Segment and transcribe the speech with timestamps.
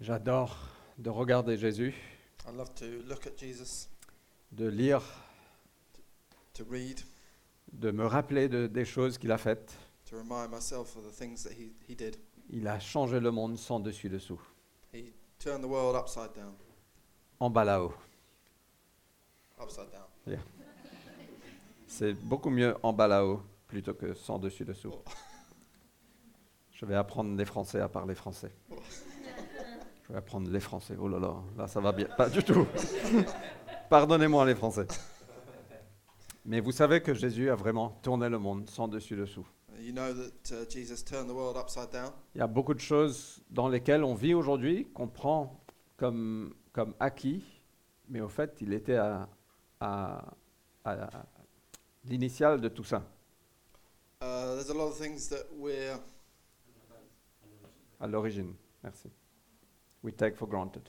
[0.00, 0.56] J'adore
[0.98, 1.94] de regarder Jésus,
[2.46, 3.88] I love to look at Jesus,
[4.52, 5.02] de lire,
[6.54, 7.00] to read,
[7.72, 9.74] de me rappeler de- des choses qu'il a faites.
[10.08, 12.16] to remind myself of the things that he, he did.
[12.50, 14.40] Il a changé le monde sans dessus-dessous,
[14.94, 16.54] He turned the world upside down,
[17.40, 17.92] en bas là-haut.
[19.60, 20.38] upside down.
[21.88, 24.92] C'est beaucoup mieux en bas là-haut plutôt que sans dessus-dessous.
[26.72, 28.52] Je vais apprendre les Français à parler français.
[30.08, 30.96] Je vais apprendre les Français.
[30.98, 32.06] Oh là là, là ça va bien.
[32.16, 32.66] Pas du tout.
[33.90, 34.86] Pardonnez-moi les Français.
[36.46, 38.88] Mais vous savez que Jésus a vraiment tourné le monde sans.
[38.90, 42.10] You know that uh, Jesus turned the world upside down?
[42.34, 45.62] Il y a beaucoup de choses dans lesquelles on vit aujourd'hui qu'on prend
[45.96, 47.44] comme, comme acquis,
[48.08, 49.28] mais au fait, il était à,
[49.80, 50.24] à-
[52.06, 53.02] de tout ça,
[54.20, 55.96] Uh, there's a lot of things that we're
[58.00, 58.54] à l'origine.
[58.82, 59.12] Merci.
[60.02, 60.88] We take for granted.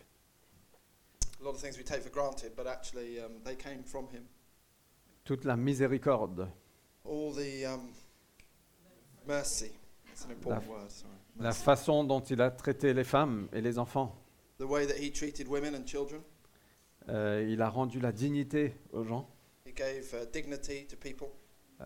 [1.41, 4.25] a lot of things we take for granted, but actually um, they came from him.
[5.23, 6.47] Toute la miséricorde,
[7.05, 7.91] All the um,
[9.27, 9.71] mercy.
[10.11, 10.89] It's an important word.
[10.91, 11.13] Sorry.
[11.37, 11.63] la Mercy.
[11.63, 14.15] façon dont il a traité les femmes et les enfants.
[14.57, 16.21] The way that he treated women and children.
[17.07, 19.27] Euh, il a rendu la dignité aux gens.
[19.65, 21.29] He gave uh, dignity to people.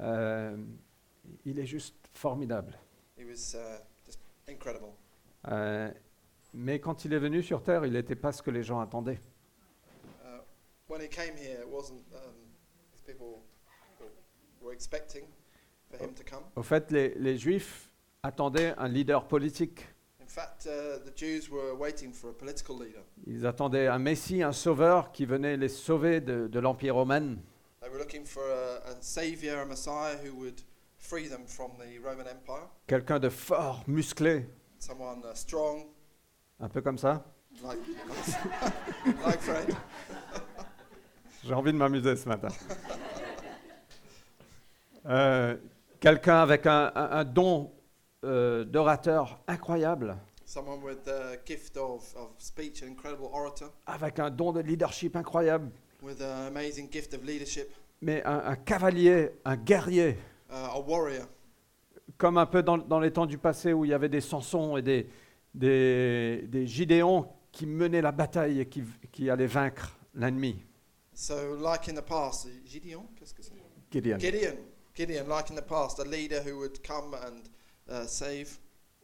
[0.02, 0.58] Euh,
[1.46, 2.78] il est juste formidable.
[3.18, 4.90] He was uh, just incredible.
[5.48, 5.92] Euh,
[6.54, 9.20] mais quand il est venu sur Terre, il n'était pas ce que les gens attendaient.
[10.90, 13.42] When he came here, it wasn't as people
[14.62, 15.24] were expecting
[15.90, 16.44] for him to come.
[16.56, 17.90] Au fait, les, les Juifs
[18.22, 19.88] attendaient un leader politique.
[20.22, 23.02] In fact, uh, the Jews were waiting for a political leader.
[23.26, 27.38] Ils attendaient un Messie, un sauveur qui venait les sauver de, de l'Empire romain.
[27.82, 30.62] They were looking for a, a savior, a Messiah who would
[30.98, 32.68] free them from the Roman Empire.
[32.88, 34.46] Quelqu'un de fort, musclé,
[34.80, 35.86] Someone uh, strong,
[36.60, 37.24] un peu comme ça.
[37.64, 37.80] like,
[39.26, 39.76] like Fred.
[41.44, 42.48] J'ai envie de m'amuser ce matin.
[45.06, 45.56] Euh,
[46.00, 47.72] Quelqu'un avec un, un- un don
[48.26, 54.30] euh, d'orateur incroyable, Someone with the gift of, of speech, an incredible orator, avec un
[54.30, 57.70] don de leadership incroyable, with an amazing gift of leadership,
[58.02, 60.18] mais un, un cavalier, un guerrier,
[60.50, 61.26] uh, a warrior.
[62.18, 64.76] comme un peu dans, dans les temps du passé où il y avait des Samsons
[64.78, 65.08] et des,
[65.54, 70.64] des, des Gideons qui menaient la bataille et qui, qui allaient vaincre l'ennemi.
[71.14, 73.54] So, like in the past, Gideon, qu'est-ce que c'est?
[73.92, 74.18] Gideon.
[74.18, 74.56] Gideon,
[74.96, 77.44] Gideon, like in the past, a leader who would come and
[77.88, 78.60] uh, save,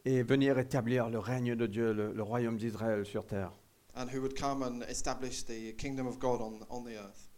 [0.06, 3.52] Et venir établir le règne de Dieu, le, le royaume d'Israël sur terre.
[3.96, 7.30] and who would come and establish the kingdom of God on on the earth.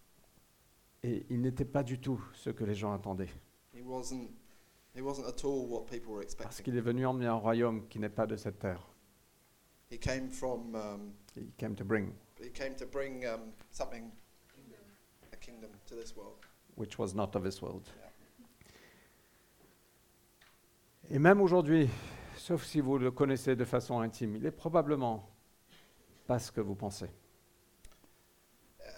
[1.04, 3.32] Et il n'était pas du tout ce que les gens attendaient.
[3.74, 4.30] He wasn't.
[4.96, 6.64] He wasn't at all what people were Parce expecting.
[6.66, 8.86] qu'il est venu emmener un royaume qui n'est pas de cette terre.
[9.92, 10.74] He came from.
[10.76, 14.12] Um, He came to bring, he came to bring um, something,
[15.32, 16.46] a kingdom to this world.
[16.76, 17.88] which was not of this world.
[17.90, 18.12] Yeah.
[21.16, 21.90] Et même aujourd'hui,
[22.38, 25.30] sauf si vous le connaissez de façon intime, il est probablement
[26.26, 27.10] pas ce que vous pensez.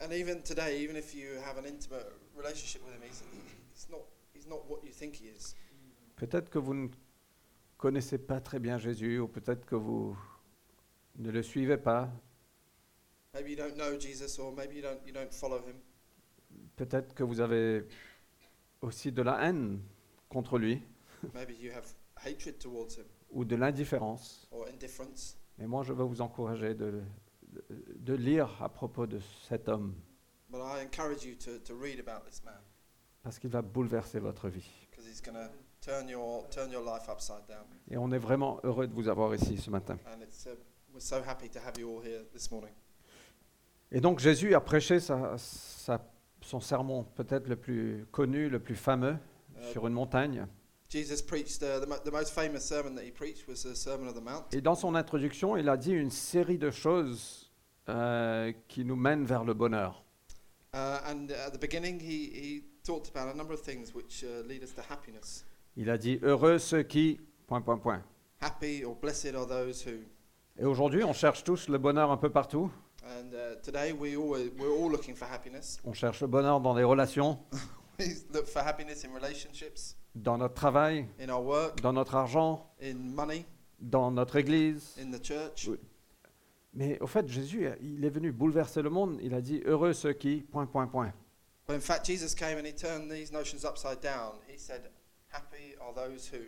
[0.02, 2.06] And even today, even if you have an intimate
[2.36, 3.24] relationship with him, he's,
[3.74, 4.02] he's not.
[4.34, 5.56] He's not what you think he is.
[6.16, 6.88] Peut-être que vous ne
[7.78, 10.16] connaissez pas très bien Jésus, ou peut-être que vous
[11.18, 12.10] ne le suivez pas,
[13.34, 15.00] Maybe you don't know Jesus, or maybe you don't.
[15.08, 15.76] You don't follow him.
[16.76, 17.88] peut-être que vous avez
[18.82, 19.80] aussi de la haine
[20.30, 20.82] contre lui,
[21.34, 21.86] maybe you have
[22.18, 24.48] hatred towards him ou de l'indifférence.
[24.52, 25.36] or indifference.
[25.58, 27.02] Mais moi, je veux vous encourager de,
[27.52, 27.64] de,
[27.98, 29.96] de lire à propos de cet homme,
[30.50, 32.60] But I encourage you to, to read about this man
[33.24, 34.70] parce qu'il va bouleverser votre vie.
[34.92, 35.50] because he's going to
[35.82, 37.66] turn your turn your life upside down.
[37.90, 39.98] Et on est vraiment heureux de vous avoir ici ce matin.
[40.94, 42.72] And it's we're so happy to have you all here this morning.
[43.92, 46.02] Et donc Jésus a prêché sa- sa-
[46.42, 49.16] son sermon peut-être le plus connu, le plus fameux,
[49.56, 50.48] Uh, sur une montagne.
[50.90, 54.08] Jesus preached uh, the, mo- the most famous sermon that he preached was the Sermon
[54.08, 54.52] of the Mount.
[54.52, 57.52] Et dans son introduction, il a dit une série de choses
[57.90, 60.04] euh, qui nous mènent vers le bonheur.
[60.74, 64.42] Uh, and at the beginning, he, he talked about a number of things which uh,
[64.48, 65.46] lead us to happiness.
[65.78, 67.20] Il a dit heureux ceux qui...
[67.48, 68.02] Point, point, point.
[68.42, 70.00] Happy or blessed are those who.
[70.60, 72.72] Et aujourd'hui, on cherche tous le bonheur un peu partout.
[73.06, 75.80] And uh, today, we all, we're all looking for happiness.
[75.84, 77.40] On cherche le bonheur dans les relations,
[78.00, 82.72] We look for happiness in relationships, dans notre travail, in our work, dans notre argent,
[82.82, 83.46] in money,
[83.80, 84.96] dans notre église.
[85.00, 85.68] in the church.
[85.68, 85.80] Oui.
[86.76, 89.20] Mais au fait, Jésus, il est venu bouleverser le monde.
[89.22, 90.42] Il a dit heureux ceux qui...
[90.42, 91.14] Point, point, point.
[91.68, 94.34] But in fact, Jesus came and he turned these notions upside down.
[94.48, 94.90] He said,
[95.32, 96.40] Happy are those who.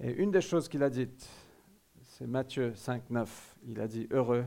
[0.00, 1.28] Et une des choses qu'il a dites,
[2.16, 3.56] C'est Matthieu 5, 9.
[3.66, 4.44] Il a dit Heureux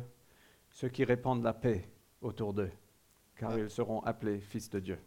[0.69, 1.89] ceux qui répandent la paix
[2.21, 2.71] autour d'eux,
[3.35, 3.63] car Ouais.
[3.63, 4.97] ils seront appelés fils de Dieu.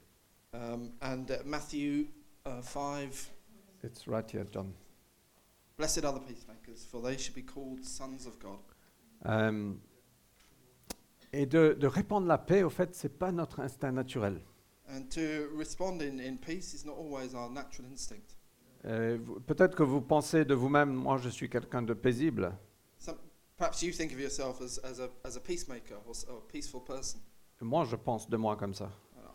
[0.53, 2.09] Um, and uh, Matthew
[2.45, 3.31] uh, 5
[3.83, 4.75] It's right here, John.
[5.79, 8.59] Blessed are the peacemakers, for they should be called sons of God.
[9.25, 9.73] Euh,
[11.33, 14.39] et de, de répandre la paix, au fait, c'est pas notre instinct naturel.
[14.87, 18.37] And to respond in, in peace is not always our natural instinct.
[18.87, 22.53] Euh, Peut-être que vous pensez de vous-même, moi je suis quelqu'un de paisible.
[22.99, 23.17] Some,
[23.57, 26.53] perhaps you think of yourself as, as, a, as a peacemaker or, s- or a
[26.53, 27.21] peaceful person.
[27.61, 28.91] Moi je pense de moi comme ça.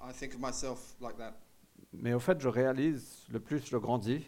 [0.08, 1.34] I think of myself like that.
[1.94, 4.26] Mais au fait, je réalise, le plus je grandis,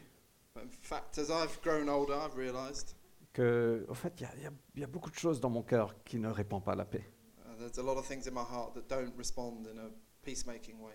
[0.56, 2.96] But in fact, as I've grown older, I've realized
[3.34, 6.18] que, au fait, il y a- y, y beaucoup de choses dans mon cœur qui
[6.19, 7.08] ne répandent pas la paix.
[7.46, 9.90] uh, there's a lot of things in my heart that don't respond in a
[10.24, 10.94] peacemaking way.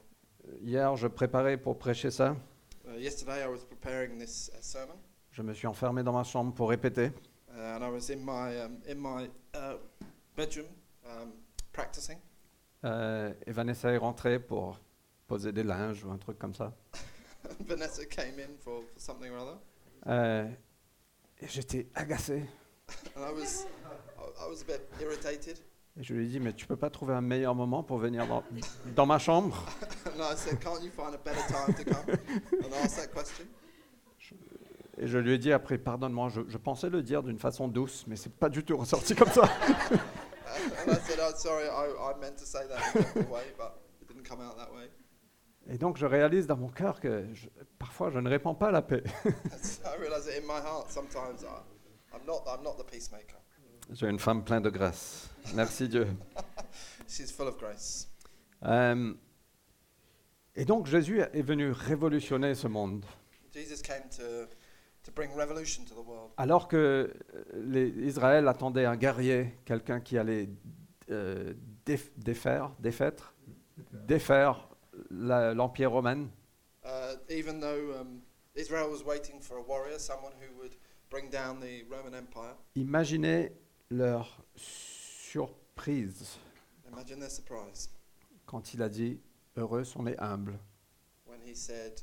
[0.48, 2.36] Euh, Hier, je préparais pour prêcher ça.
[2.92, 4.96] Uh, yesterday, I was preparing this uh, sermon,
[5.30, 7.10] Je me suis enfermé dans ma chambre pour répéter.
[7.56, 9.76] uh, and I was in my, um, in my uh,
[10.36, 10.66] bedroom
[11.06, 11.32] um,
[11.72, 12.18] practicing.
[12.84, 14.78] Euh, et Vanessa est rentrée pour
[15.26, 16.72] poser des linges ou un truc comme ça.
[17.66, 19.58] Vanessa came in for, for something or other,
[20.08, 20.48] Euh,
[21.40, 22.44] et j'étais agacé.
[23.16, 23.64] and I was,
[24.40, 25.60] I was a bit irritated.
[25.98, 28.26] Et je lui ai dit, mais tu peux pas trouver un meilleur moment pour venir
[28.26, 28.42] dans,
[28.96, 29.66] dans ma chambre?
[30.06, 32.16] And I said, Can't you find a better time to come
[32.64, 33.44] and ask that question?
[34.98, 38.04] Et je lui ai dit après, pardonne-moi, je, je pensais le dire d'une façon douce,
[38.06, 39.42] mais c'est pas du tout ressorti comme ça.
[40.86, 43.44] And I said, oh, sorry, I, I meant to say that in a gentle way,
[43.56, 44.90] but it didn't come out that way.
[45.68, 47.48] Et donc je réalise dans mon cœur que je-
[47.78, 49.02] parfois je ne répands pas la paix.
[49.24, 49.30] And
[49.62, 51.62] so I realize that in my heart, sometimes I,
[52.14, 53.36] I'm, not, I'm not the peacemaker.
[53.92, 55.28] J'ai une femme pleine de grâce.
[55.54, 56.06] Merci Dieu.
[57.08, 58.08] She's full of grace.
[58.64, 59.12] Euh,
[60.54, 63.04] et donc Jésus est venu révolutionner ce monde.
[63.52, 64.46] Jesus came to,
[65.02, 66.30] to bring revolution to the world.
[66.38, 70.48] Alors que euh, les, Israël attendait un guerrier, quelqu'un qui allait
[71.10, 71.52] euh,
[71.84, 73.34] déf- défaire, défaître,
[73.92, 74.68] défaire
[75.10, 76.28] la- l'Empire romain,
[76.84, 78.20] Uh, even though um,
[78.56, 80.72] Israel was waiting for a warrior, someone who would
[81.10, 83.52] bring down the Roman Empire, imaginez
[83.92, 86.38] leur surprise
[86.90, 87.90] imagine their surprise
[88.46, 89.20] quand il a dit
[89.56, 90.58] Heureux sont les humbles,
[91.26, 92.00] when he said,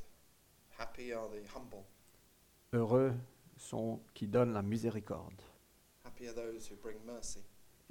[0.78, 1.84] Happy are the humble,
[2.72, 3.12] heureux
[3.56, 5.42] sont qui donnent la miséricorde.
[6.04, 7.40] happy are those who bring mercy.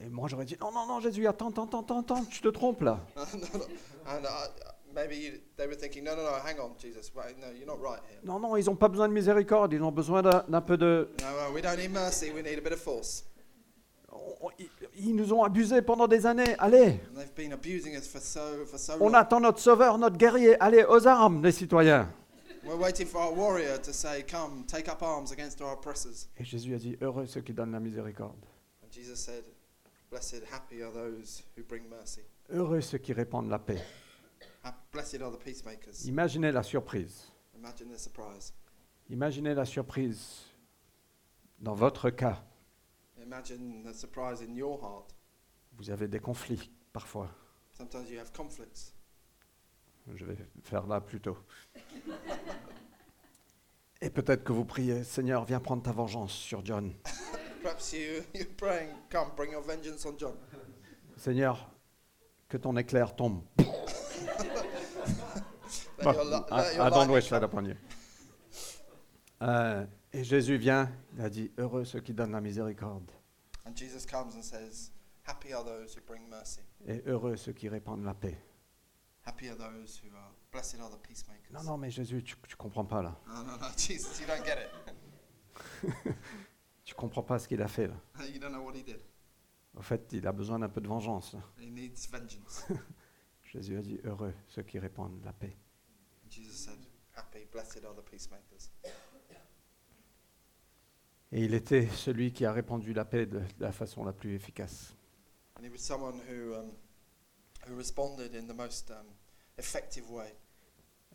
[0.02, 2.82] Et moi j'aurais dit Non, non, non, Jésus, attends, attends, attends, attends, tu te trompes
[2.82, 3.00] là.
[3.18, 3.66] No, no.
[4.08, 4.48] and uh,
[4.94, 7.82] maybe you, they were thinking, no, no, no, hang on, Jesus, wait, no, you're not
[7.82, 8.20] right here.
[8.24, 11.10] Non, non, ils n'ont pas besoin de miséricorde, ils ont besoin d'un d'un peu de.
[11.22, 13.26] No, uh, we don't need mercy, we need a bit of force.
[14.96, 16.56] Ils- nous ont abusés pendant des années.
[16.60, 20.18] Allez, And they've been abusing us for so for so on attend notre sauveur, notre
[20.18, 20.56] guerrier.
[20.62, 22.08] Allez, aux armes, les citoyens.
[22.64, 26.28] We're waiting for our warrior to say, Come, take up arms against our oppressors.
[26.38, 28.36] Et Jésus a dit Heureux ceux qui donnent la miséricorde.
[28.84, 29.44] And Jesus said,
[30.12, 32.22] Blessed, happy are those who bring mercy.
[32.50, 33.82] Heureux ceux qui répandent la paix.
[34.64, 36.06] Ha- Blessed are the peacemakers.
[36.06, 37.32] Imaginez la surprise.
[37.56, 38.54] Imagine their surprise.
[39.10, 40.44] Imaginez la surprise
[41.60, 42.44] dans votre cas.
[43.24, 45.14] Imagine the surprise in your heart.
[45.78, 47.30] Vous avez des conflits parfois.
[47.78, 48.94] Sometimes you have conflicts.
[50.14, 51.38] Je vais faire là plutôt.
[54.02, 56.94] Et peut-être que vous priez Seigneur, viens prendre ta vengeance sur John.
[57.62, 60.36] Perhaps you, you're praying, Come, bring your vengeance on John.
[61.18, 61.70] Seigneur,
[62.48, 63.44] que ton éclair tombe.
[66.02, 66.16] Don't
[66.50, 67.50] lightning wish that come.
[67.50, 67.76] upon you.
[69.42, 73.12] Euh, et Jésus vient, il a dit Heureux ceux qui donnent la miséricorde,
[73.66, 74.92] And Jesus comes and says,
[75.26, 76.62] Happy are those who bring mercy.
[76.88, 78.38] et heureux ceux qui répandent la paix.
[79.26, 81.52] Happy are those who are, blessed are the peacemakers.
[81.52, 83.20] Non, non, mais Jésus, tu, tu comprends pas là.
[83.28, 86.14] No, no, no, Jesus, you don't get it.
[86.86, 87.94] Tu comprends pas ce qu'il a fait là.
[88.34, 89.00] You don't know what he did.
[89.76, 91.34] Au fait, il a besoin d'un peu de vengeance.
[91.34, 91.42] là.
[91.60, 92.66] He needs vengeance.
[93.44, 95.56] Jésus a dit Heureux ceux qui répandent la paix.
[96.32, 96.80] Jesus said,
[97.16, 98.72] Happy, blessed are the peacemakers.
[101.32, 104.96] Et il était celui qui a répandu la paix de la façon la plus efficace.
[105.58, 106.72] And he was someone who, um,
[107.68, 109.06] who responded in the most um,
[109.58, 110.34] effective way.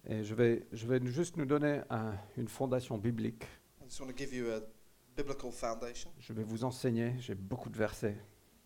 [0.06, 3.42] Et je vais, je vais juste nous donner un- une fondation biblique.
[3.80, 4.60] I just want to give you a
[5.16, 6.10] biblical foundation.
[6.20, 8.16] Je vais vous enseigner, j'ai beaucoup de versets.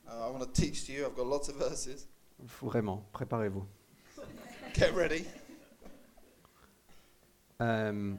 [0.07, 1.05] Uh, I want to teach to you.
[1.07, 2.09] I've got lots of verses.
[2.63, 3.65] Vraiment, préparez-vous.
[4.75, 5.25] Get ready.
[7.61, 8.15] Euh,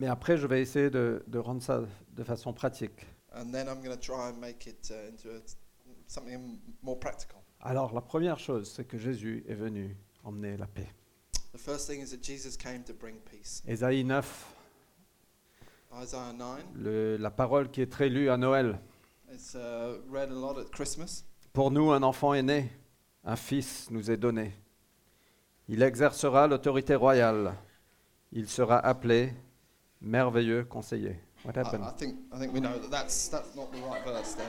[0.00, 1.82] mais après, je vais essayer de, de rendre ça
[2.12, 3.06] de façon pratique.
[3.34, 5.40] And then I'm going to try and make it uh, into a,
[6.06, 7.38] something m- more practical.
[7.60, 10.88] Alors, la première chose, c'est que Jésus est venu emmener la paix.
[11.52, 13.62] The first thing is that Jesus came to bring peace.
[13.66, 14.46] Ésaïe 9,
[16.02, 16.64] Isaiah 9.
[16.74, 18.78] le- la parole qui est très lue à Noël.
[19.32, 21.24] It's uh, read a lot at Christmas.
[21.52, 22.70] Pour nous, un enfant est né,
[23.24, 24.52] un fils nous est donné.
[25.68, 27.54] Il exercera l'autorité royale.
[28.32, 29.32] Il sera appelé
[30.04, 31.16] merveilleux conseiller.
[31.44, 31.84] What I, happened?
[31.84, 34.46] I think I think we know that that's that's not the right verse there.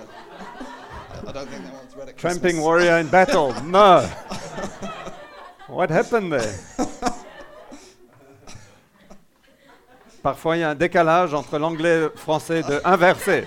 [1.26, 2.64] I, I don't think that one's read at Tramping Christmas.
[2.64, 3.54] warrior in battle.
[3.66, 4.10] No.
[5.68, 6.54] What happened there?
[10.22, 13.46] Parfois, il y a un décalage entre l'anglais et le français de inversé.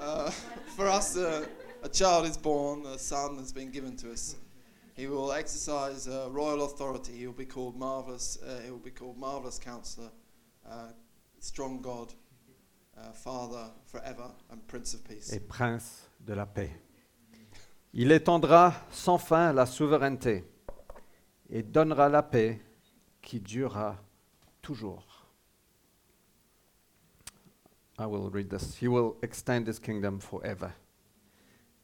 [0.00, 0.30] Uh,
[0.76, 1.44] for us, uh,
[1.82, 4.36] a child is born, a son has been given to us.
[4.96, 7.12] He will exercise uh, royal authority.
[7.12, 8.38] He will be called marvelous.
[8.42, 10.10] Uh, he will be called marvelous counselor,
[11.40, 12.12] strong God,
[12.96, 15.32] uh, Father forever, and Prince of Peace.
[15.32, 16.70] et prince de la paix.
[17.92, 20.44] Il étendra sans fin la souveraineté
[21.50, 22.60] et donnera la paix
[23.20, 23.96] qui durera
[24.62, 25.04] toujours.
[27.98, 28.76] I will read this.
[28.80, 30.72] He will extend his kingdom forever,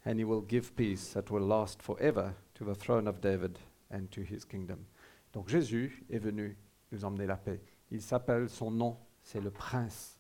[0.04, 3.58] and he will give peace that will last forever to the throne of David
[3.92, 4.86] and to his kingdom.
[5.32, 6.56] Donc Jésus est venu
[6.90, 7.60] nous emmener la paix.
[7.90, 10.18] Il s'appelle, son nom, c'est le prince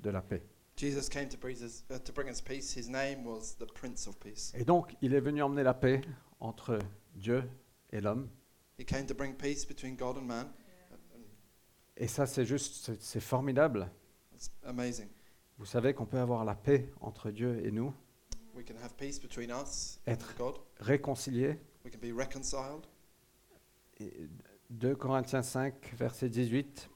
[0.00, 0.42] de la paix.
[0.76, 2.74] Jesus came to bring, us, uh, to bring us peace.
[2.76, 4.52] His name was the Prince of Peace.
[4.56, 6.00] Et donc, il est venu emmener la paix
[6.40, 6.78] entre
[7.14, 7.44] Dieu
[7.90, 8.28] et l'homme.
[8.78, 10.46] He came to bring peace between God and man.
[10.90, 10.96] And
[11.96, 13.90] Et ça, c'est juste, c'est- formidable.
[14.34, 15.08] It's amazing.
[15.58, 17.92] Vous savez qu'on peut avoir la paix entre Dieu et nous,
[18.54, 20.34] We can have peace between us and Être.
[20.36, 20.56] God.
[20.80, 21.58] réconciliés.
[21.84, 22.86] We can be reconciled.
[24.00, 24.28] Et
[24.70, 26.88] 2 Corinthiens 5, verset 18.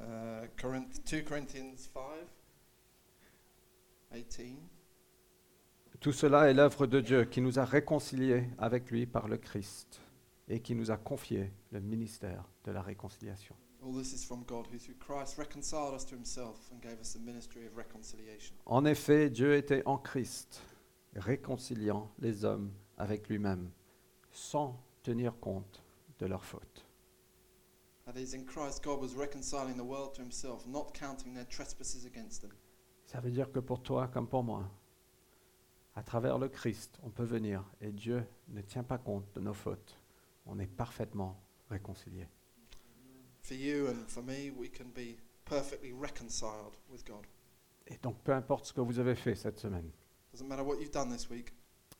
[0.00, 2.02] Uh, Corinth, 2 Corinthians 5,
[4.12, 4.56] 18.
[6.00, 10.00] Tout cela est l'œuvre de Dieu qui nous a réconciliés avec lui par le Christ
[10.48, 13.56] et qui nous a confié le ministère de la réconciliation.
[18.66, 20.62] En effet, Dieu était en Christ,
[21.16, 23.70] réconciliant les hommes avec lui-même,
[24.30, 25.82] sans tenir compte
[26.18, 26.87] de leurs fautes.
[28.08, 32.06] That is, in Christ, God was reconciling the world to himself, not counting their trespasses
[32.06, 32.52] against them.
[33.04, 34.64] Ça veut dire que pour toi comme pour moi,
[35.94, 39.52] à travers le Christ, on peut venir et Dieu ne tient pas compte de nos
[39.52, 39.94] fautes.
[40.46, 41.38] On est parfaitement
[41.68, 42.28] réconciliés.
[43.42, 47.26] For you and for me, we can be perfectly reconciled with God.
[47.88, 49.90] Et donc peu importe ce que vous avez fait cette semaine,
[50.32, 51.52] Doesn't matter what you've done this week,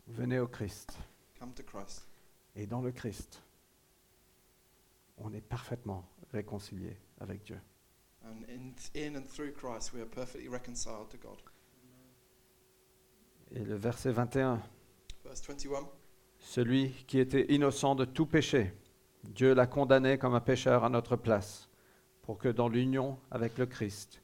[0.07, 0.97] venez au Christ.
[1.39, 2.07] come to Christ.
[2.55, 3.43] Et dans le Christ,
[5.21, 7.61] on est parfaitement réconciliés avec Dieu.
[8.25, 11.39] And in, in and through Christ, we are perfectly reconciled to God.
[13.53, 14.61] Et le verset 21,
[15.25, 15.89] Verse 21.
[16.39, 18.73] celui qui était innocent de tout péché,
[19.25, 21.69] Dieu l'a condamné comme un pécheur à notre place,
[22.23, 24.23] pour que dans l'union avec le Christ,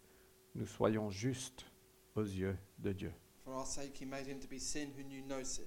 [0.55, 1.67] nous soyons justes
[2.15, 3.13] aux yeux de Dieu.
[3.45, 5.65] For our sake, he made him to be sin who knew no sin,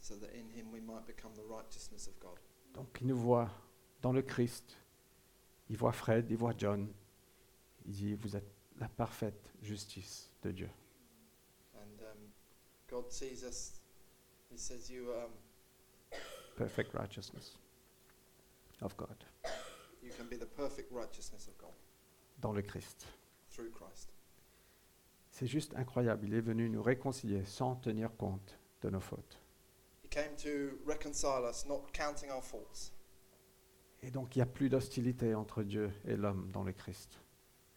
[0.00, 2.38] so that in him we might become the righteousness of God.
[2.74, 3.48] Donc il nous voit
[4.02, 4.76] dans le Christ,
[5.68, 6.88] il voit Fred, il voit John,
[7.86, 10.70] il dit, vous êtes la parfaite justice de Dieu.
[11.74, 12.30] And um,
[12.88, 13.80] God sees us.
[14.50, 15.30] He says, "You, um,
[16.56, 17.56] Perfect righteousness
[18.82, 19.16] of God,
[20.02, 21.74] you can be the perfect righteousness of God
[22.40, 23.06] dans le Christ.
[23.50, 24.12] through Christ."
[25.30, 29.38] C'est juste incroyable, il est venu nous réconcilier sans tenir compte de nos fautes.
[30.02, 32.92] He came to reconcile us, not counting our faults.
[34.02, 37.18] Et donc il n'y a plus d'hostilité entre Dieu et l'homme dans le Christ.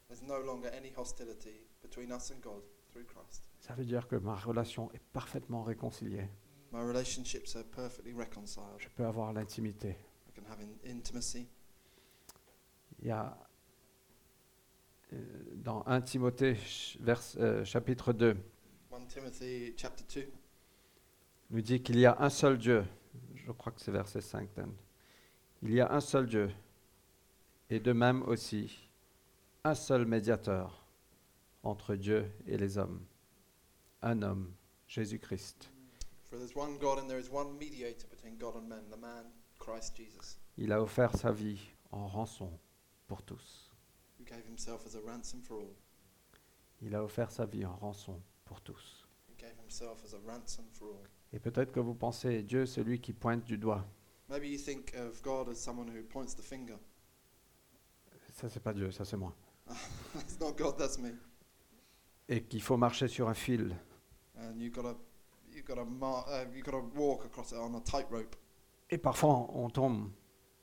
[0.07, 3.43] There's no longer any hostility between us and God through Christ.
[3.59, 6.27] Ça veut dire que ma relation est parfaitement réconciliée.
[6.71, 8.79] My relationships are perfectly reconciled.
[8.79, 9.89] Je peux avoir l'intimité.
[10.29, 11.47] I can have in- intimacy.
[12.99, 13.37] Il y a
[15.13, 15.17] euh,
[15.55, 16.57] dans 1 Timothée
[17.01, 18.35] vers- euh, chapitre 2,
[18.91, 20.31] 1 Timothy chapter 2.
[21.51, 22.83] nous dit qu'il y a un seul Dieu.
[23.35, 24.49] Je crois que c'est verset 5.
[24.55, 24.71] Dan.
[25.65, 26.51] Il y a un seul Dieu.
[27.69, 28.89] Et de même aussi,
[29.63, 30.85] un seul médiateur
[31.63, 32.99] entre Dieu et les hommes.
[34.01, 34.53] Un homme,
[34.87, 35.71] Jésus-Christ.
[40.57, 42.59] Il a offert sa vie en rançon
[43.07, 43.71] pour tous.
[44.19, 45.75] who gave himself as a ransom for all.
[46.81, 49.07] Il a offert sa vie en rançon pour tous.
[51.31, 53.85] Et peut-être que vous pensez, Dieu, celui qui pointe du doigt.
[54.33, 56.79] Maybe you think of God as someone who points the finger.
[58.31, 59.31] Ça, c'est pas Dieu, ça, c'est moi.
[60.15, 61.11] it's not God, that's me.
[62.27, 63.75] Et qu'il faut marcher sur un fil.
[64.35, 64.97] And you've got to,
[65.51, 66.45] you've got to, mar- uh,
[66.95, 68.35] walk across it on a tightrope.
[68.89, 70.09] Et parfois, on tombe.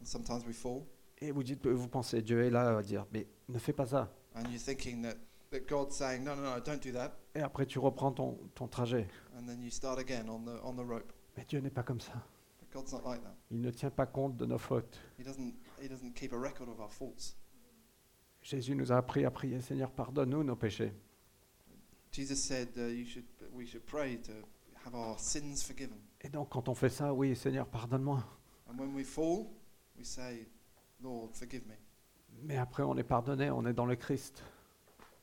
[0.01, 0.83] And sometimes we fall.
[1.19, 4.13] Et vous dites, vous pensez, Dieu est là à dire, mais ne fais pas ça.
[4.35, 5.15] And you're thinking that
[5.53, 7.13] that God's saying, no, no, no, don't do that.
[7.37, 9.07] et après tu reprends ton, ton trajet.
[9.39, 11.13] And then you start again on the, on the rope.
[11.37, 12.15] Mais Dieu n'est pas comme ça.
[12.71, 13.37] But God's not like that.
[13.51, 14.99] Il ne tient pas compte de nos fautes.
[15.19, 17.37] He doesn't, he doesn't keep a record of our faults.
[18.43, 20.93] Jésus nous a appris à prier, Seigneur, pardonne-nous nos péchés.
[22.13, 24.33] Jesus said uh, you should, we should pray to
[24.85, 25.99] have our sins forgiven.
[26.23, 28.25] Et donc quand on fait ça, oui, Seigneur, pardonne-moi.
[28.69, 29.47] And when we fall,
[29.97, 30.47] we say,
[31.03, 31.75] Lord, forgive me.
[32.43, 34.43] Mais après, on est pardonné, on est dans le Christ.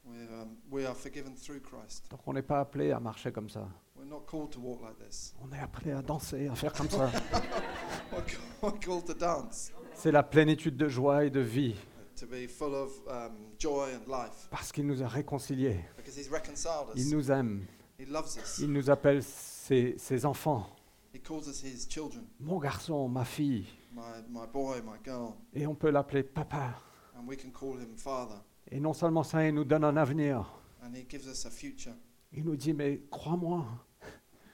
[0.05, 2.09] We're, um, we are forgiven through Christ.
[2.11, 3.67] Donc on n'est pas appelé à marcher comme ça.
[4.07, 5.33] We're not called to walk like this.
[5.41, 7.11] On est appelé à danser, à faire comme ça.
[8.81, 11.75] Called to dance, C'est la plénitude de joie et de vie,
[12.15, 15.81] to be full of um, joy and life, parce qu'il nous a réconciliés.
[15.97, 17.11] because He's reconciled Il us.
[17.11, 17.65] nous aime.
[17.99, 18.59] He loves us.
[18.59, 20.65] Il nous appelle ses, ses enfants.
[21.13, 23.65] He calls us His children, Mon garçon, ma fille.
[23.91, 26.75] my, my boy, my girl, Et on peut l'appeler papa.
[27.17, 28.35] and we can call Him Father.
[28.71, 30.49] Et non seulement ça, il nous donne un avenir.
[30.81, 31.93] And He gives us a future.
[32.31, 33.65] Il nous dit, mais crois-moi,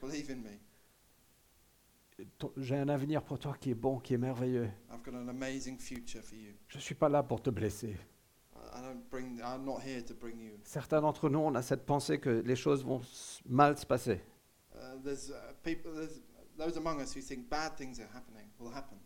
[0.04, 0.58] Believe in me.
[2.38, 4.68] ton- j'ai un avenir pour toi qui est bon, qui est merveilleux.
[4.92, 6.52] I've got an amazing future for you.
[6.68, 7.96] Je ne suis pas là pour te blesser.
[8.54, 9.40] I I don't bring.
[9.40, 10.58] I'm not here to bring you.
[10.64, 13.00] Certains d'entre nous, on a cette pensée que les choses vont
[13.48, 14.20] mal se passer.
[14.74, 15.92] Uh, there's uh, people.
[15.94, 16.20] There's
[16.58, 18.46] those among us who think bad things are happening.
[18.60, 18.98] Will happen.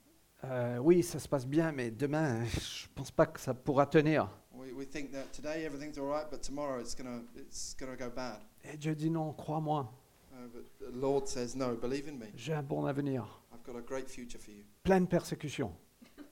[0.45, 3.87] Euh, oui, ça se passe bien, mais demain, je ne pense pas que ça pourra
[3.87, 4.29] tenir.
[4.53, 8.11] We, we think that today everything's all right, but tomorrow it's gonna it's gonna go
[8.11, 8.41] bad.
[8.65, 9.91] Et Dieu dit non, crois-moi,
[10.39, 12.27] Uh, but the Lord says, no, believe in me.
[12.37, 13.25] j'ai un bon avenir.
[13.53, 15.73] I've got a great future for you, Pleine persécution,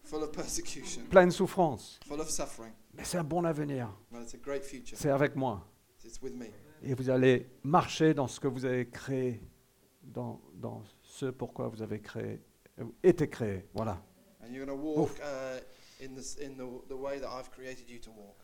[0.04, 3.88] full of persecution, pleine souffrance, full of suffering, mais c'est un bon avenir.
[4.94, 5.66] C'est avec moi.
[6.04, 6.46] It's with me,
[6.84, 9.40] Et vous allez marcher dans ce que vous avez créé,
[10.04, 12.40] dans, dans ce pourquoi vous avez créé,
[12.78, 13.64] euh, été créé.
[13.74, 14.00] Voilà.
[14.40, 15.10] and you're gonna walk
[16.00, 18.36] in this in the, the way that I've created you to walk.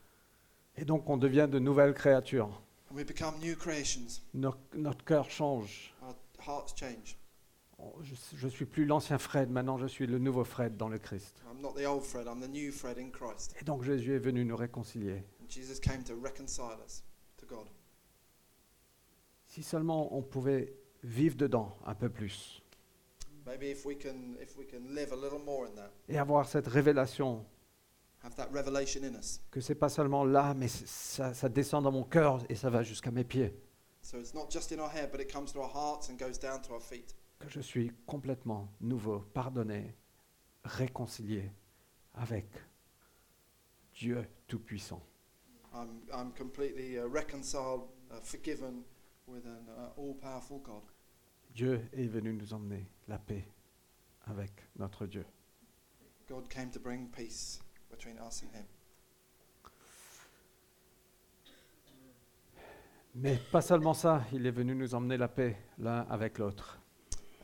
[0.76, 2.60] Et donc on devient de nouvelles créatures.
[2.92, 4.20] And we become new creations.
[4.34, 5.94] Nos- notre cœur change.
[6.02, 6.14] Our
[6.46, 7.16] hearts change.
[7.78, 10.98] Oh, Je ne suis plus l'ancien Fred, maintenant je suis le nouveau Fred dans le
[10.98, 11.42] Christ.
[11.50, 12.26] I'm not the old Fred.
[12.26, 13.54] I'm the new Fred in Christ.
[13.58, 15.24] Et donc Jésus est venu nous réconcilier.
[15.40, 17.02] And Jesus came to reconcile us
[17.38, 17.66] to God.
[19.46, 22.62] Si seulement on pouvait vivre dedans un peu plus
[23.46, 26.46] Maybe if we can if we can live a little more in that, et avoir
[26.46, 27.42] cette révélation
[29.50, 32.82] que c'est pas seulement là, mais ça, ça descend dans mon cœur et ça va
[32.82, 33.52] jusqu'à mes pieds.
[34.02, 36.38] So it's not just in our head, but it comes to our hearts and goes
[36.38, 37.14] down to our feet.
[37.38, 39.96] Que je suis complètement nouveau, pardonné,
[40.64, 41.50] réconcilié
[42.14, 42.46] avec
[43.94, 45.02] Dieu Tout-Puissant.
[45.74, 48.84] I'm, I'm completely uh, reconciled, uh, forgiven
[49.26, 50.82] with an uh, all-powerful God.
[51.54, 53.46] Dieu est venu nous emmener la paix
[54.26, 55.24] avec notre Dieu.
[56.28, 57.60] God came to bring peace
[57.92, 58.66] between us and Him.
[63.14, 66.78] Mais pas seulement ça, il est venu nous emmener la paix l'un avec l'autre.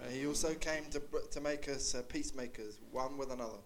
[0.01, 3.59] Uh, he also came to, br- to make us uh, peacemakers, one with another.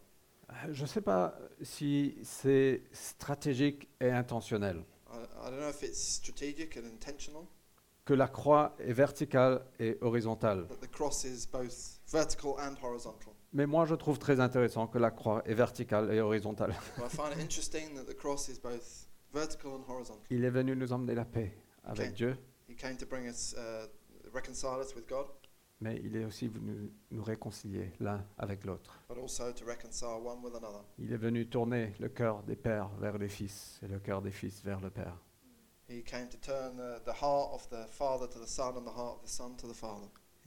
[0.51, 5.83] Euh, Je ne sais pas si c'est stratégique et intentionnel, I, I don't know if
[5.83, 7.45] it's strategic and intentional,
[8.05, 10.67] que la croix est verticale et horizontale.
[10.69, 13.32] but the cross is both vertical and horizontal.
[13.53, 16.75] Mais moi, je trouve très intéressant que la croix est verticale et horizontale.
[20.31, 22.15] Il est venu nous emmener la paix avec.
[22.15, 22.37] Dieu,
[22.69, 23.87] He came to bring us, uh,
[24.35, 25.27] reconcile us with God,
[25.81, 28.99] mais il est aussi venu nous réconcilier l'un avec l'autre.
[29.09, 30.81] but also to reconcile one with another.
[30.99, 34.31] Il est venu tourner le cœur des pères vers les fils et le cœur des
[34.31, 35.19] fils vers le Père.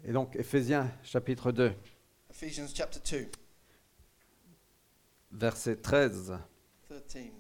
[0.04, 1.74] Et donc, Éphésiens chapitre 2,
[2.38, 3.30] Ephesians chapter 2,
[5.32, 6.38] verset 13.
[6.90, 7.32] 13.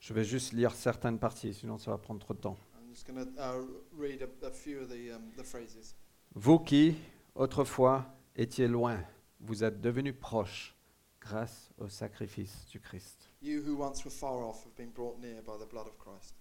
[0.00, 2.56] Je vais juste lire certaines parties, sinon ça va prendre trop de temps.
[3.04, 3.66] To uh,
[3.98, 5.94] read a, a few of the, um, the phrases.
[6.34, 6.96] Vous qui,
[7.34, 9.04] autrefois, étiez loin,
[9.40, 10.74] vous êtes devenus proches
[11.20, 13.28] grâce au sacrifice du Christ.
[13.42, 16.34] You who once were far off have been brought near by the blood of Christ.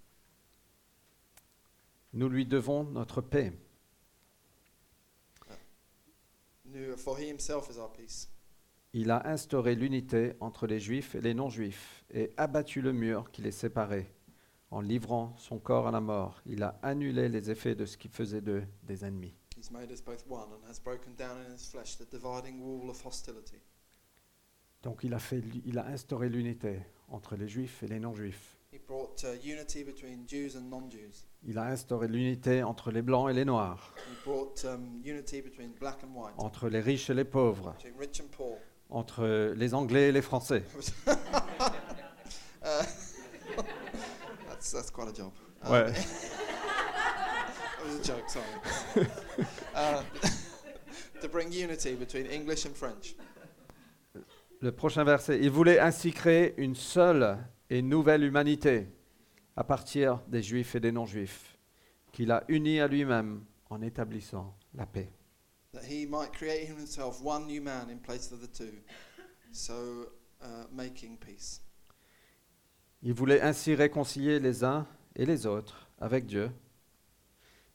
[2.13, 3.51] Nous lui devons notre paix.
[6.58, 6.58] Knew-
[6.97, 8.29] For he himself is our peace.
[8.93, 13.41] Il a instauré l'unité entre les juifs et les non-juifs et abattu le mur qui
[13.41, 14.11] les séparait.
[14.71, 18.07] En livrant son corps à la mort, il a annulé les effets de ce qui
[18.07, 19.35] faisait d'eux des ennemis.
[19.57, 22.89] He's made us both one and has broken down in his flesh the dividing wall
[22.89, 23.61] of hostility.
[24.83, 26.79] Donc il a, fait, il a instauré l'unité
[27.09, 28.58] entre les juifs et les non-juifs.
[28.71, 31.25] He brought uh, unity between Jews and non-Jews.
[31.43, 35.71] Il a instauré l'unité entre les blancs et les noirs, He brought um, unity between
[35.79, 38.59] black and white, entre les riches et les pauvres, between rich and poor.
[38.91, 40.61] entre les Anglais et les Français.
[44.47, 45.31] That's, that's quite a job.
[45.67, 45.91] Ouais.
[45.91, 49.05] that was a joke, sorry.
[51.21, 53.15] to bring unity between English and French.
[54.61, 55.39] Le prochain verset.
[55.39, 57.37] Il voulait ainsi créer une seule
[57.69, 58.87] et nouvelle humanité
[59.55, 61.57] à partir des juifs et des non-juifs,
[62.11, 65.11] qu'il a unis à lui-même en établissant la paix.
[65.73, 68.81] that he might create in himself one new man in place of the two,
[69.51, 70.07] so
[70.41, 71.61] uh, making peace.
[73.01, 76.51] Il voulait ainsi réconcilier les uns et les autres avec Dieu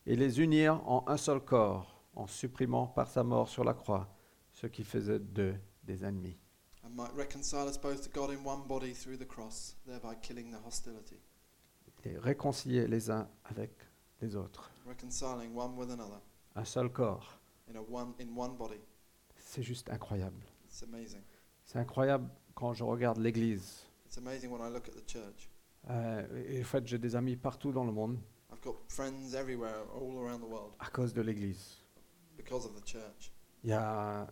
[0.06, 4.14] et les unir en un seul corps en supprimant par sa mort sur la croix
[4.52, 6.38] ce qui faisait d'eux des ennemis.
[6.94, 10.58] Might reconcile us both to God in one body through the cross, thereby killing the
[10.64, 11.18] hostility.
[12.04, 13.70] Et réconcilier les uns avec
[14.20, 14.70] les autres.
[14.86, 16.20] Reconciling one with another
[16.54, 17.40] Un seul corps.
[17.68, 18.78] in, a one, in one body.
[19.36, 20.40] C'est juste incroyable.
[20.66, 21.22] It's amazing.
[21.64, 23.82] C'est incroyable quand je regarde l'Église.
[24.06, 25.48] It's amazing when I look at the church.
[25.90, 28.18] Euh, et en fait, j'ai des amis partout dans le monde
[28.52, 31.78] I've got friends everywhere, all around the world, à cause de l'Église.
[32.36, 33.32] because of the church.
[33.64, 34.26] Il y a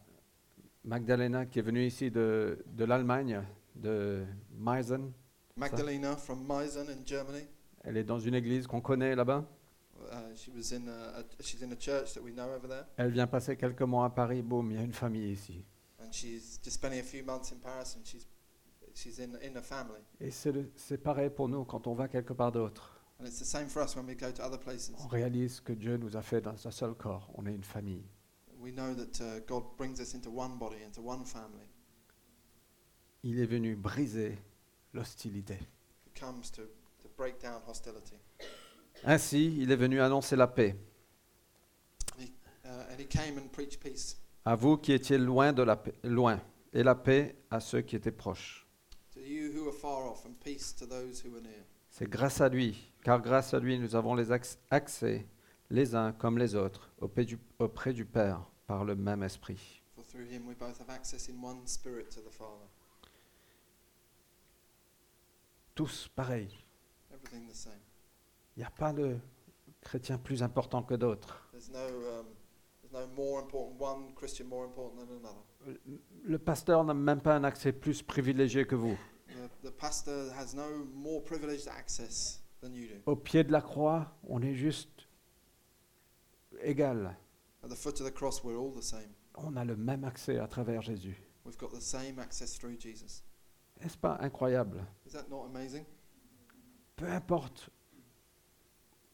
[0.85, 3.42] Magdalena qui est venue ici de, de l'Allemagne,
[3.77, 4.25] de
[4.59, 5.12] Meissen.
[5.57, 7.45] Magdalena from Meissen in Germany.
[7.85, 9.45] Elle est dans une église qu'on connaît là-bas.
[10.35, 13.12] She was in a, a, she's in a church that we know over there, Elle
[13.12, 14.42] vient passer quelques mois à Paris.
[14.42, 15.64] Boum, il y a une famille ici.
[16.01, 18.27] and she's just spending a few months in Paris, and she's
[18.95, 20.01] she's in in a family.
[20.21, 23.01] Et c'est pareil pour nous quand on va quelque part d'autre.
[23.21, 24.92] And it's the same for us when we go to other places.
[25.05, 27.31] On réalise que Dieu nous a fait dans un seul corps.
[27.37, 28.05] On est une famille.
[28.62, 31.66] We know that uh, God brings us into one body, into one family.
[33.25, 34.38] Il est venu briser
[34.94, 35.59] l'hostilité.
[36.07, 36.62] He comes to,
[37.03, 38.16] to break down hostility.
[39.05, 40.77] Ainsi, il est venu annoncer la paix
[42.64, 45.92] Uh, and he came and preached peace à vous qui étiez loin de la paix,
[46.05, 46.40] loin,
[46.72, 48.66] et la paix à ceux qui étaient proches.
[51.90, 55.27] C'est grâce à lui, car grâce à lui, nous avons les acc- accès,
[55.70, 59.83] les uns comme les autres, auprès du, auprès du Père, par le même esprit.
[59.94, 62.66] For through him we both have access in one spirit to the Father.
[65.75, 66.53] Tous pareils.
[67.12, 67.81] Everything the same.
[68.57, 69.18] Il n'y a pas de
[69.81, 71.48] chrétien plus important que d'autres.
[71.53, 72.25] There's no,
[72.83, 75.79] there's no more important one Christian more important than another.
[76.25, 78.96] Le pasteur n'a même pas un accès plus privilégié que vous.
[79.29, 82.94] The, the pastor has no more privileged access than you do.
[83.07, 85.09] Au pied de la croix, on est juste
[86.62, 87.16] égal.
[87.62, 89.14] At the foot of the cross, we're all the same.
[89.35, 91.16] On a le même accès à travers Jésus.
[91.44, 93.22] We've got the same access through Jesus.
[93.81, 94.85] N'est-ce pas incroyable?
[95.07, 95.85] Is that not amazing?
[96.96, 97.70] Peu importe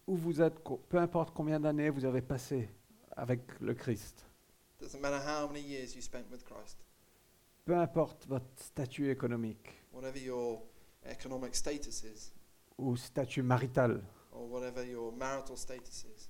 [0.07, 0.59] où vous êtes,
[0.89, 2.69] peu importe combien d'années vous avez passé
[3.17, 4.25] avec le Christ,
[4.81, 6.79] Doesn't matter how many years you spent with Christ,
[7.65, 10.63] peu importe votre statut économique whatever your
[11.05, 12.33] economic status is,
[12.79, 14.01] ou statut marital,
[14.33, 16.29] or whatever your marital status is,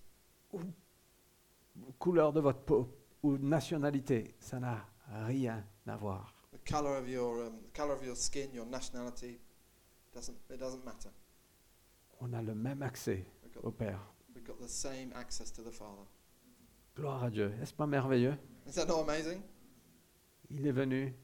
[1.99, 2.89] couleur de votre peau
[3.23, 4.85] ou nationalité, ça n'a
[5.27, 6.35] rien à voir.
[6.53, 9.39] the color of your um, the color of your skin, your nationality,
[10.15, 11.11] doesn't it doesn't matter.
[12.21, 14.01] On a le même accès got, au Père.
[14.35, 16.07] we've got the same access to the Father.
[16.97, 17.53] Gloire à Dieu.
[17.63, 18.35] Est-ce pas merveilleux?
[18.67, 19.41] Is that not amazing?
[20.51, 21.15] Il est venu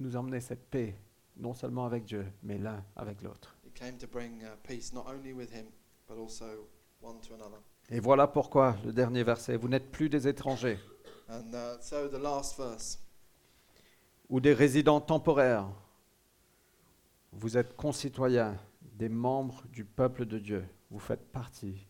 [0.00, 0.96] nous emmener cette paix,
[1.36, 3.56] non seulement avec Dieu, mais l'un avec l'autre.
[3.64, 5.66] He came to bring uh, peace not only with him,
[6.06, 6.68] but also
[7.00, 7.58] one to another.
[7.90, 10.78] Et voilà pourquoi, le dernier verset, vous n'êtes plus des étrangers
[11.28, 12.98] And uh, so the last verse,
[14.28, 15.68] ou des résidents temporaires.
[17.32, 18.58] Vous êtes concitoyens,
[18.94, 20.64] des membres du peuple de Dieu.
[20.90, 21.86] Vous faites partie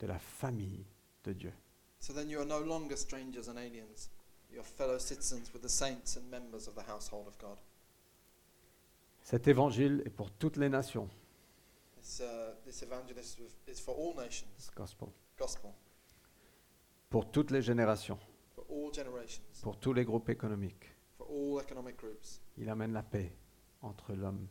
[0.00, 0.84] de la famille
[1.24, 1.52] de Dieu.
[1.98, 4.10] so then you are no longer strangers and aliens.
[4.52, 7.58] You're fellow citizens with the saints and members of the household of God.
[9.22, 11.08] Cet évangile est pour toutes les nations.
[11.96, 15.12] This, uh, this evangelist is for all nations, gospel.
[15.38, 15.70] Gospel,
[17.10, 18.18] Pour toutes les générations,
[18.54, 20.86] for all generations, pour tous les groupes économiques.
[21.18, 22.40] for all economic groups.
[22.56, 23.32] Il amène la paix
[23.82, 24.48] entre l'homme.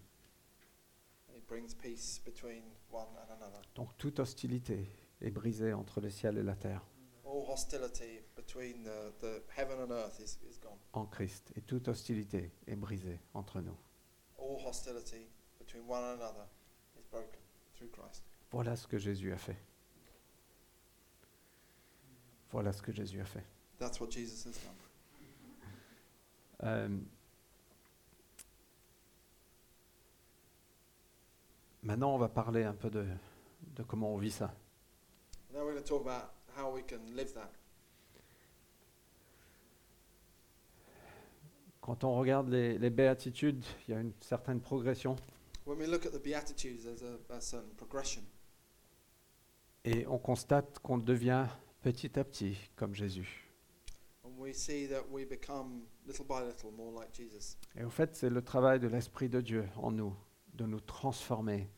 [1.29, 3.61] And he brings peace between one and another.
[3.75, 4.87] Donc toute hostilité
[5.21, 6.81] est brisée entre le ciel et la terre
[7.25, 10.77] All hostility between the, the heaven and earth is, is gone.
[10.93, 11.51] en Christ.
[11.55, 13.77] Et toute hostilité est brisée entre nous.
[14.37, 16.45] All hostility between one and another
[16.99, 17.39] is broken
[17.73, 18.23] through Christ.
[18.51, 19.57] Voilà ce que Jésus a fait.
[22.51, 23.43] Voilà ce que Jésus a fait.
[23.79, 24.75] That's what Jesus has done.
[26.63, 26.89] Euh,
[31.81, 33.05] maintenant, on va parler un peu de,
[33.75, 34.53] de comment on vit ça.
[35.53, 37.49] Now we're going to talk about how we can live that.
[41.81, 45.15] Quand on regarde les, les béatitudes, il y a une certaine progression.
[45.65, 48.21] When we look at the Beatitudes, there's a, a certain progression.
[49.83, 51.47] Et on constate qu'on devient
[51.81, 53.47] petit à petit comme Jésus.
[54.23, 57.57] And we see that we become, little by little, more like Jesus.
[57.75, 60.15] Et au fait, c'est le travail de l'Esprit de Dieu en nous,
[60.53, 61.69] de nous transformer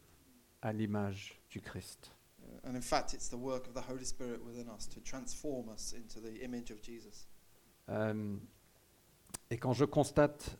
[0.61, 2.11] à l'image du Christ.
[2.41, 5.69] Uh, And in fact, it's the work of the Holy Spirit within us to transform
[5.69, 7.27] us into the image of Jesus.
[7.89, 8.37] Euh,
[9.49, 10.57] et quand je constate,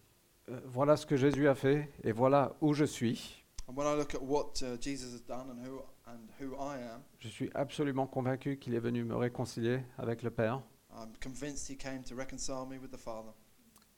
[0.50, 3.95] euh, voilà ce que Jésus a fait et voilà où je suis, And when I
[3.95, 8.08] look at what Jesus has done and who, and who I am, je suis absolument
[8.08, 10.62] convaincu qu'il est venu me réconcilier avec le Père
[10.95, 13.32] I'm convinced he came to reconcile me with the Father,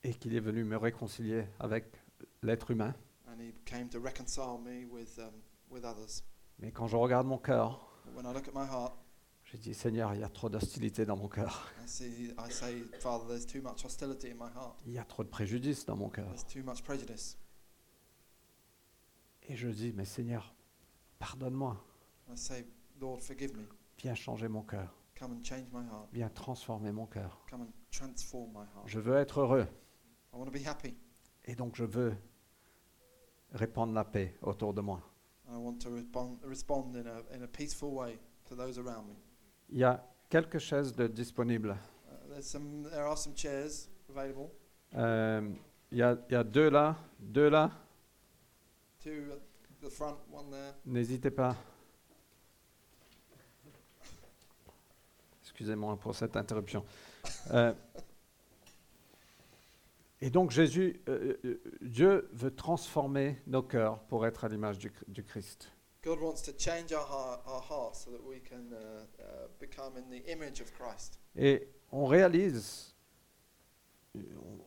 [0.03, 1.85] et qu'il est venu me réconcilier avec
[2.43, 2.93] l'être humain.
[3.27, 5.33] and he came to reconcile me with, um.
[6.59, 8.93] Mais quand je regarde mon cœur, But when I look at my heart,
[9.43, 11.67] je dis Seigneur, il y a trop d'hostilité dans mon cœur.
[11.83, 14.75] I see, I say, Father, there's too much hostility in my heart.
[14.85, 16.27] Il y a trop de préjudice dans mon cœur.
[16.27, 17.37] There's too much prejudice.
[19.47, 20.55] Et je dis, mais Seigneur,
[21.19, 21.77] pardonne-moi.
[23.97, 24.93] Viens changer mon cœur.
[26.11, 27.45] Viens transformer mon cœur.
[28.85, 29.67] Je veux être heureux.
[30.33, 30.95] I want to be happy.
[31.45, 32.15] Et donc je veux
[33.51, 35.01] répandre la paix autour de moi.
[39.69, 41.77] Il y a quelques chaises de disponibles.
[42.07, 42.41] Uh.
[44.95, 45.53] Euh,
[45.91, 47.71] il, y a, il y a deux là, deux là.
[47.79, 48.94] Two at the front, one there.
[50.85, 51.55] N'hésitez pas.
[55.43, 56.83] Excusez-moi pour cette interruption.
[57.51, 57.73] Euh,
[60.19, 64.91] et donc Jésus, euh, euh, Dieu veut transformer nos cœurs pour être à l'image du,
[65.07, 65.71] du Christ.
[66.03, 68.69] God wants to change our, heart, our hearts so that we can
[69.59, 71.19] become in the image of Christ.
[71.35, 72.93] Et on réalise,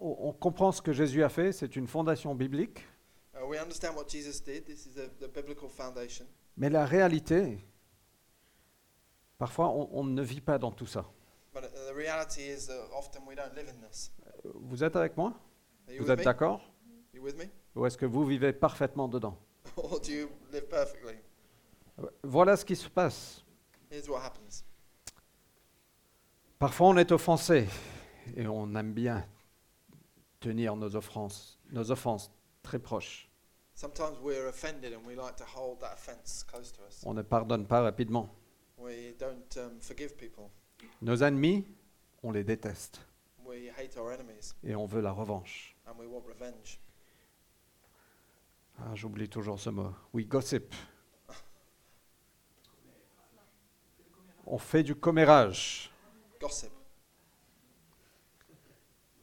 [0.01, 2.85] on, on comprend ce que Jésus a fait, c'est une fondation biblique,
[3.48, 4.64] we understand what Jesus did.
[4.66, 6.26] This is the biblical foundation.
[6.56, 7.58] mais la réalité,
[9.38, 11.04] parfois on, on ne vit pas dans tout ça.
[11.54, 14.12] But uh, the reality is that often we don't live in this.
[14.44, 15.32] Vous êtes avec moi?
[15.87, 16.24] Are you Vous with êtes me?
[16.24, 16.61] d'accord?
[17.14, 17.46] You with me?
[17.74, 19.37] Ou est-ce que vous vivez parfaitement dedans?
[19.76, 21.14] Or do you live perfectly?
[22.22, 23.44] Voilà ce qui se passe.
[23.90, 24.64] Here's what happens.
[26.58, 27.66] Parfois on est offensé
[28.37, 29.24] et on aime bien
[30.40, 32.30] tenir nos offenses, nos offenses
[32.62, 33.28] très proches.
[37.05, 38.35] On ne pardonne pas rapidement.
[38.79, 40.51] We don't um, forgive people.
[41.01, 41.64] Nos ennemis,
[42.23, 43.01] on les déteste
[43.45, 45.77] We hate our enemies et on veut la revanche.
[45.87, 46.81] and we want revenge.
[48.79, 49.93] Ah, J'oublie toujours ce mot.
[50.12, 50.75] Oui, gossip.
[54.47, 55.91] On fait du commérage.
[56.41, 56.71] Gossip.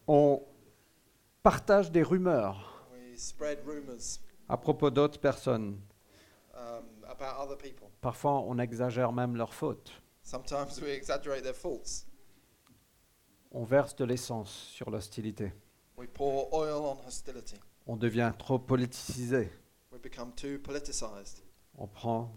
[0.08, 0.42] On
[1.42, 5.80] partage des rumeurs We spread rumors à propos d'autres personnes.
[6.56, 7.88] um, about other people.
[8.02, 9.92] Parfois, on exagère même leurs fautes.
[10.24, 12.06] Sometimes we exaggerate their faults.
[13.52, 15.52] On verse de l'essence sur l'hostilité.
[15.98, 17.60] We pour oil on hostility.
[17.88, 19.52] On devient trop politisé.
[19.92, 21.42] We become too politicized.
[21.78, 22.32] On prend,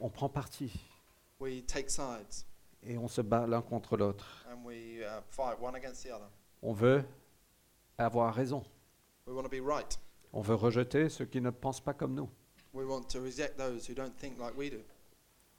[0.00, 0.72] on, prend parti
[1.40, 2.44] We take sides
[2.82, 4.44] et on se bat l'un contre l'autre.
[4.50, 6.28] and we uh, fight one against the other.
[6.62, 7.04] On veut
[7.98, 8.64] avoir raison.
[9.26, 9.98] We want to be right.
[10.32, 12.28] On veut rejeter ceux qui ne pensent pas comme nous.
[12.72, 14.82] We want to reject those who don't think like we do.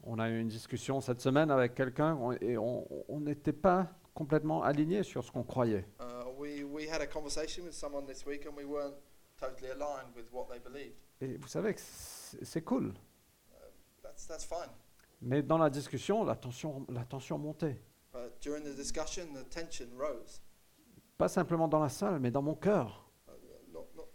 [0.04, 5.04] On a eu une discussion cette semaine avec quelqu'un et on n'était pas complètement alignés
[5.04, 5.86] sur ce qu'on croyait.
[6.00, 8.96] Uh, we, we had a conversation with someone this week and we weren't
[9.38, 10.96] totally aligned with what they believed.
[11.20, 12.94] Et vous savez que c'est cool.
[14.02, 14.70] That's, that's fine.
[15.22, 17.82] Mais dans la discussion, la tension, la tension montait.
[18.14, 20.42] But during the discussion, the tension rose.
[21.18, 23.07] Pas simplement dans la salle, mais dans mon cœur.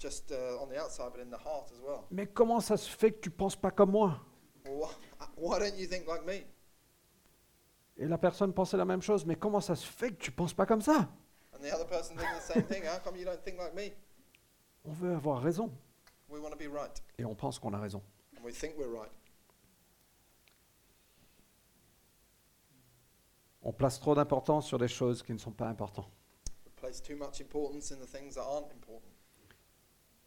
[0.03, 2.09] Just uh, on the outside, but in the heart as well.
[2.11, 4.21] Mais comment ça se fait que tu penses pas comme moi?
[5.37, 6.45] Why don't you think like me?
[7.97, 9.25] Et la personne pensait la même chose.
[9.25, 11.09] Mais comment ça se fait que tu penses pas comme ça?
[11.55, 12.83] And the other person thinking the same thing.
[12.83, 13.93] How come you don't think like me?
[14.85, 15.71] On veut avoir raison.
[16.29, 17.01] We want to be right.
[17.19, 18.03] Et on pense qu'on a raison.
[18.37, 19.13] And we think we're right.
[23.63, 26.11] On place trop d'importance sur des choses qui ne sont pas importantes.
[26.67, 29.12] We place too much importance in the things that aren't important.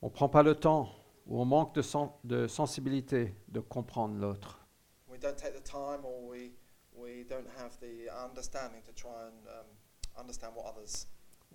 [0.06, 0.88] On ne prend pas le temps
[1.26, 4.64] ou on manque de, sen- de sensibilité de comprendre l'autre.
[5.10, 5.16] Um.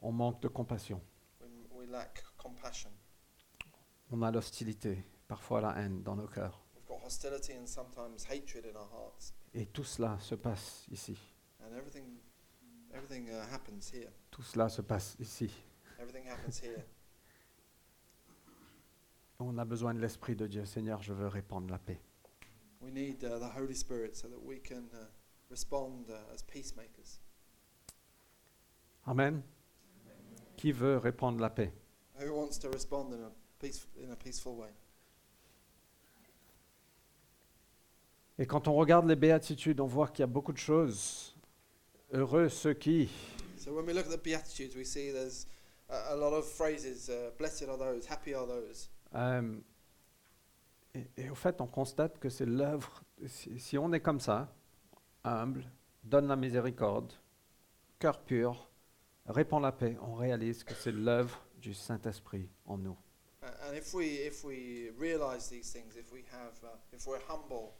[0.02, 1.00] On manque de compassion.
[1.40, 2.90] We, we lack compassion.
[4.10, 6.60] On a l'hostilité, parfois la haine dans nos cœurs.
[6.74, 9.32] We've got hostility and sometimes hatred in our hearts.
[9.54, 11.16] Et tout cela se passe ici.
[11.60, 12.18] And everything,
[12.92, 14.10] everything uh, happens here.
[14.32, 15.52] Tout cela se passe ici.
[16.00, 16.84] Everything happens here.
[19.42, 20.66] On a besoin de l'Esprit de Dieu.
[20.66, 21.98] Seigneur, je veux répandre la paix.
[22.82, 25.06] We need uh, the Holy Spirit so that we can uh,
[25.50, 27.20] respond uh, as peacemakers.
[29.06, 29.42] Amen.
[30.58, 31.72] Qui veut répandre la paix?
[32.20, 34.70] Who wants to respond in a, peace, in a peaceful way?
[38.38, 41.34] Et quand on regarde les béatitudes, on voit qu'il y a beaucoup de choses.
[42.12, 43.08] Heureux ceux qui.
[43.56, 45.46] So when we look at the Beatitudes, we see there's
[45.88, 47.08] a, a lot of phrases.
[47.08, 48.88] Uh, Blessed are those, happy are those.
[49.14, 49.58] Euh,
[50.94, 53.02] et, et au fait, on constate que c'est l'œuvre.
[53.26, 54.52] Si, si on est comme ça,
[55.24, 55.64] humble,
[56.04, 57.12] donne la miséricorde,
[57.98, 58.70] cœur pur,
[59.26, 62.96] répand la paix, on réalise que c'est l'œuvre du Saint-Esprit en nous.
[63.42, 67.22] Uh, and if we if we realize these things, if we have uh, if we're
[67.26, 67.72] humble,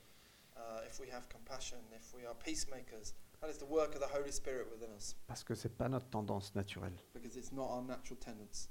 [0.56, 3.12] uh, if we have compassion, if we are peacemakers,
[3.42, 5.88] that is the work of the Holy Spirit within us, Parce que ce n'est pas
[5.90, 6.96] notre tendance naturelle.
[7.12, 8.68] because it's not our natural tendency.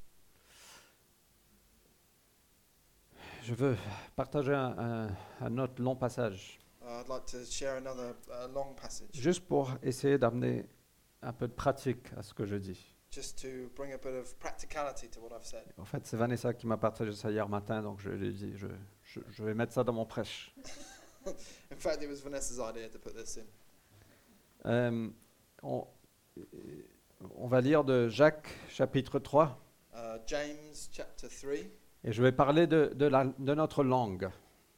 [3.43, 3.75] Je veux
[4.15, 8.73] partager un, un- un autre long passage, Uh, I'd like to share another uh, long
[8.73, 10.65] passage, juste pour essayer d'amener
[11.21, 12.95] un peu de pratique à ce que je dis.
[13.12, 15.63] just to bring a bit of practicality to what I've said.
[15.78, 18.54] En fait, c'est Vanessa qui m'a partagé ça hier matin, donc je lui ai dit,
[18.56, 18.67] je,
[19.04, 20.54] je- je vais mettre ça dans mon prêche.
[21.71, 23.45] In fact, it was Vanessa's idea to put this in.
[24.65, 25.10] Euh,
[25.62, 25.86] on,
[27.36, 29.60] on va lire de Jacques chapitre 3,
[29.93, 31.65] Uh, James chapter 3.
[32.03, 34.29] Et je vais parler de, de la- de notre langue,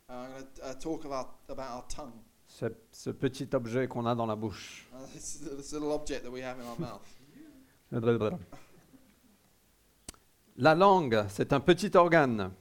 [0.09, 2.11] Uh, I'm going to uh, talk about, about our tongue.
[2.47, 4.89] ce, ce petit objet qu'on a dans la bouche.
[4.93, 7.01] Uh, this, this little object that we have in our mouth.
[10.57, 12.51] La langue, c'est un petit organe,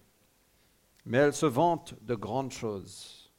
[1.05, 3.31] mais elle se vante de grandes choses.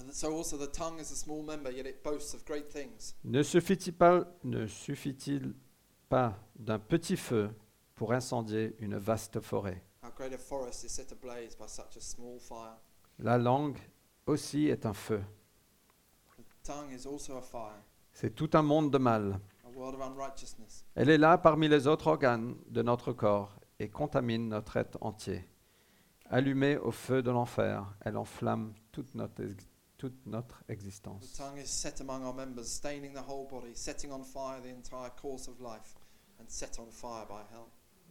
[0.00, 3.14] And so also the tongue is a small member, yet it boasts of great things.
[3.24, 5.54] Ne suffit-il pas, ne suffit-il
[6.08, 7.50] pas d'un petit feu
[7.96, 9.82] pour incendier une vaste forêt?
[10.02, 12.76] How great a forest is set ablaze by such a small fire.
[13.18, 13.78] La langue
[14.26, 15.22] aussi est un feu.
[16.36, 16.42] The
[17.42, 17.82] fire,
[18.12, 19.40] C'est tout un monde de mal.
[19.64, 20.84] of.
[20.94, 25.48] Elle est là parmi les autres organes de notre corps et contamine notre être entier.
[26.30, 31.32] Allumée au feu de l'enfer, elle enflamme toute notre, ex- toute notre The existence.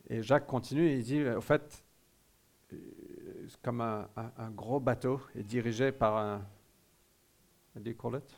[0.09, 1.83] Et Jacques continue, il dit, au fait,
[2.73, 2.77] euh,
[3.61, 6.37] comme un, un- un gros bateau est dirigé par un...
[7.75, 8.33] What do you call it?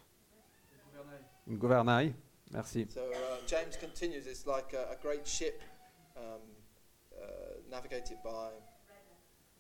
[1.48, 2.14] Une gouvernail.
[2.52, 2.88] Merci.
[2.90, 3.14] So uh,
[3.48, 5.62] James continues, it's like a, a great ship
[6.18, 6.42] um,
[7.14, 8.50] uh, navigated by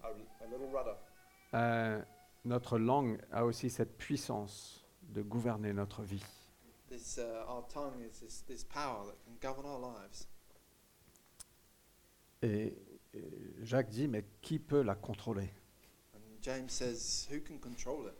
[0.03, 0.95] a, a little rudder.
[1.53, 2.01] Euh,
[2.45, 6.23] notre langue a aussi cette puissance de gouverner notre vie.
[6.89, 10.27] This, uh, our tongue is this, this power that can govern our lives.
[12.41, 12.77] Et,
[13.61, 15.49] Jacques dit, mais qui peut la contrôler?
[16.13, 18.15] And James says, who can control it?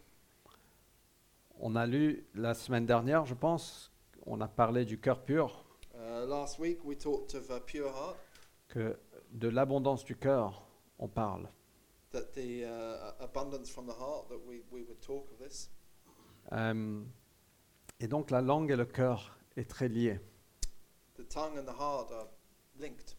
[1.60, 3.92] On a lu la semaine dernière, je pense,
[4.26, 8.18] on a parlé du cœur pur, Uh, last week we talked of a pure heart,
[8.70, 8.98] que
[9.32, 10.66] de l'abondance du cœur,
[10.98, 11.50] on parle.
[12.12, 15.70] that the uh, abundance from the heart, that we, we would talk of this.
[16.54, 17.04] Euh,
[18.00, 20.20] et donc la langue et le cœur est très lié.
[21.16, 22.28] The tongue and the heart are
[22.80, 23.16] linked.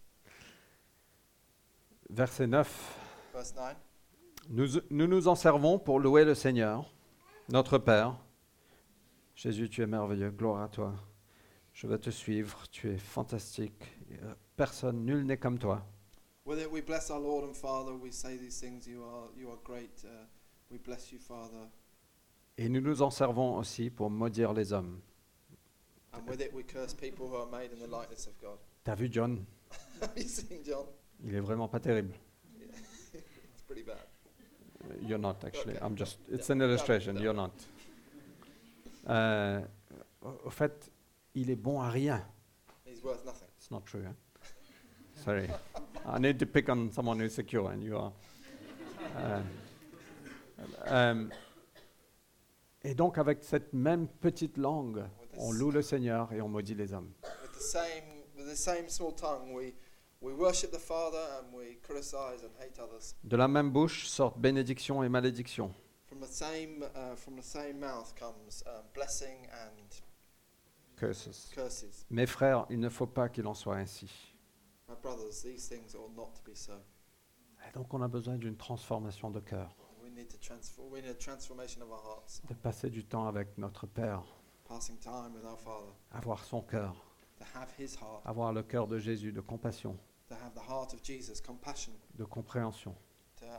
[2.13, 3.31] Verset 9.
[3.33, 3.77] Verse 9.
[4.49, 6.93] Nous, nous nous en servons pour louer le Seigneur,
[7.49, 8.19] notre Père.
[9.37, 10.95] Jésus, tu es merveilleux, gloire à toi.
[11.73, 13.97] Je vais te suivre, tu es fantastique.
[14.57, 15.87] Personne, nul n'est comme toi.
[16.45, 17.93] With it we bless our Lord and Father.
[17.95, 18.89] We say these things.
[18.89, 20.05] You are, you are great.
[20.69, 21.69] We bless you, Father.
[22.59, 25.01] Et nous nous en servons aussi pour maudire les hommes.
[26.13, 28.59] And with it we curse people who are made in the likeness of God.
[28.83, 29.45] T'as vu John?
[31.25, 32.15] Il est vraiment pas terrible.
[32.61, 33.99] It's pretty bad.
[35.03, 35.77] You're not actually.
[35.77, 35.85] Okay.
[35.85, 36.19] I'm just.
[36.31, 36.57] It's Yeah.
[36.57, 37.15] an illustration.
[37.17, 37.23] Yeah.
[37.23, 37.53] You're not.
[39.09, 39.61] Euh,
[40.23, 40.91] au au fait,
[41.35, 42.23] il est bon à rien.
[42.87, 43.49] He's worth nothing.
[43.59, 44.05] It's not true.
[44.07, 44.17] Hein?
[45.15, 45.49] Sorry.
[46.07, 48.13] I need to pick on someone who's secure, and you are.
[49.17, 49.43] Euh,
[50.87, 51.29] euh,
[52.83, 55.05] et donc, avec cette même petite langue,
[55.37, 57.13] on loue le Seigneur et on maudit les hommes.
[57.43, 58.05] With the same,
[58.37, 59.75] with the same small tongue, we,
[60.21, 63.15] we worship the Father and we criticize and hate others.
[63.25, 65.73] De la même bouche sortent bénédiction et malédiction.
[66.07, 68.63] From the same, uh, from the same mouth comes
[68.95, 70.03] blessing and
[70.97, 71.51] Curses.
[71.55, 72.05] curses.
[72.11, 74.11] Mes frères, il ne faut pas qu'il en soit ainsi.
[74.89, 76.73] My brothers, these things ought not to be so.
[77.69, 80.91] Et donc, on a besoin d'une transformation de cœur, We need to transform.
[80.93, 84.23] We need a transformation of our hearts, de passer du temps avec notre Père,
[84.69, 86.95] passing time with our Father, avoir son cœur,
[87.39, 89.97] to have His heart, avoir le cœur de Jésus, de compassion,
[90.31, 92.95] to have the heart of Jesus, compassion, de compréhension.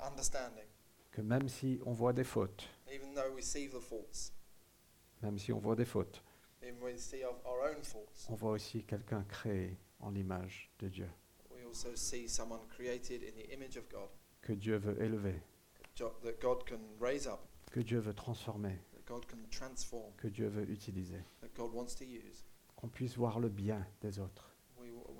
[0.07, 0.65] understanding,
[1.11, 4.31] que même si on voit des fautes, even though we see the faults,
[5.21, 6.21] même si on voit des fautes,
[6.63, 10.87] even we see of our own faults, on voit aussi quelqu'un créé en l'image de
[10.87, 11.09] Dieu,
[11.53, 14.09] we also see someone created in the image of God,
[14.41, 15.41] que Dieu veut élever,
[15.95, 17.41] jo- that God can raise up,
[17.71, 21.95] que Dieu veut transformer, that God can transform, que Dieu veut utiliser, that God wants
[21.97, 22.45] to use.
[22.77, 24.50] qu'on puisse voir le bien des autres.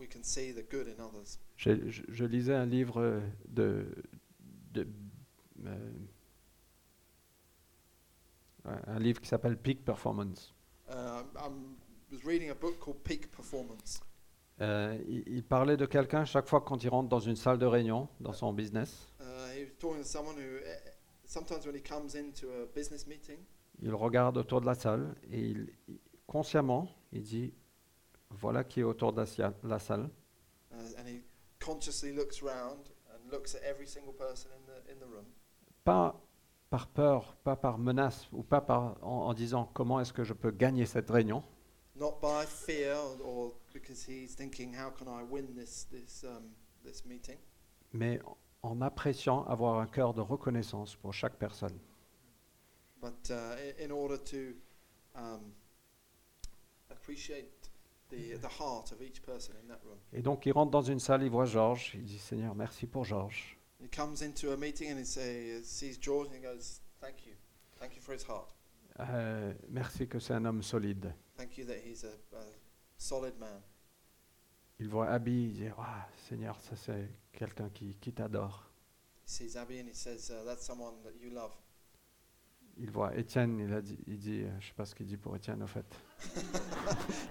[0.02, 1.40] We, we can see the good in others.
[1.58, 3.86] J'ai- Je, je lisais un livre de,
[4.74, 4.88] de-
[5.66, 5.92] euh,
[8.88, 10.54] un livre qui s'appelle Peak Performance.
[10.90, 11.50] Uh, I
[12.12, 14.02] was reading a book called Peak Performance.
[14.60, 17.66] Euh, il, il parlait de quelqu'un chaque fois quand il rentre dans une salle de
[17.66, 19.68] réunion dans son business, Uh, uh,
[21.26, 23.38] sometimes when he comes into a business meeting,
[23.82, 25.70] il regarde autour de la salle et il-
[26.28, 27.54] consciemment il dit
[28.40, 29.24] voilà qui est autour de
[29.64, 30.10] la, salle.
[30.72, 31.22] uh, and he
[31.60, 35.26] consciously looks round and looks at every single person in the in the room,
[35.84, 36.16] Pas
[36.70, 40.34] par peur, pas par menace ou pas par, en, en disant comment est-ce que je
[40.34, 41.44] peux gagner cette réunion,
[41.96, 46.54] not by fear or, or because he's thinking, how can I win this this um,
[47.94, 48.20] mais
[48.64, 51.78] en appréciant avoir un cœur de reconnaissance pour chaque personne.
[53.02, 54.54] but uh, in order to
[55.16, 55.54] um,
[56.90, 57.61] appreciate
[60.14, 63.06] Et donc il rentre dans une salle, il voit Georges, il dit Seigneur, merci pour
[63.06, 63.58] Georges.
[63.82, 67.34] He comes into a meeting and he say, sees George and he goes, "Thank you,
[67.80, 68.56] thank you for his heart.
[69.00, 71.16] Euh, merci que c'est un homme solide.
[71.36, 72.44] Thank you that he's a, a
[72.98, 73.62] solid man."
[74.80, 78.72] Il voit Abby, il dit Ah, Seigneur, ça c'est quelqu'un qui, qui t'adore.
[79.26, 81.54] He sees Abby and he says, uh, "That's someone that you love."
[82.78, 85.18] Il voit Étienne, il, a dit, il dit, euh, je sais pas ce qu'il dit
[85.18, 85.86] pour Étienne au fait.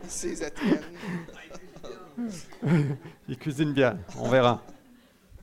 [0.04, 0.84] He sees Etienne.
[3.28, 4.62] Il cuisine bien, on verra.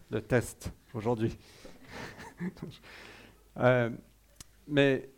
[0.10, 1.38] Le test aujourd'hui.
[3.60, 3.90] Euh,
[4.68, 5.10] mais,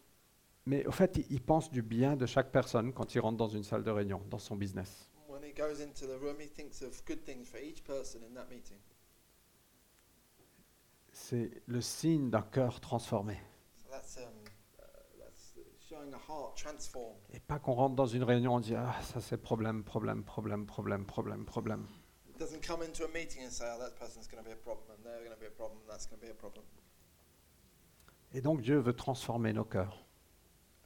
[0.65, 3.63] mais au fait, il, pense du bien de chaque personne quand il rentre dans une
[3.63, 5.09] salle de réunion, dans son business.
[5.27, 8.34] When he goes into the room, he thinks of good things for each person in
[8.36, 8.77] that meeting.
[11.11, 13.38] C'est le signe d'un cœur transformé.
[13.75, 14.23] So that's um,
[14.77, 14.84] uh,
[15.17, 15.79] that's showing a heart transformed.
[17.34, 20.66] Et pas qu'on rentre dans une réunion, on dit Ah, ça c'est problème, problème, problème,
[20.66, 21.86] problème, problème, problème.
[22.30, 24.56] It doesn't come into a meeting and say, "Oh, that person's going to be a
[24.56, 26.64] problem, and they're going to be a problem, and that's going to be a problem."
[28.34, 30.06] Et donc Dieu veut transformer nos cœurs.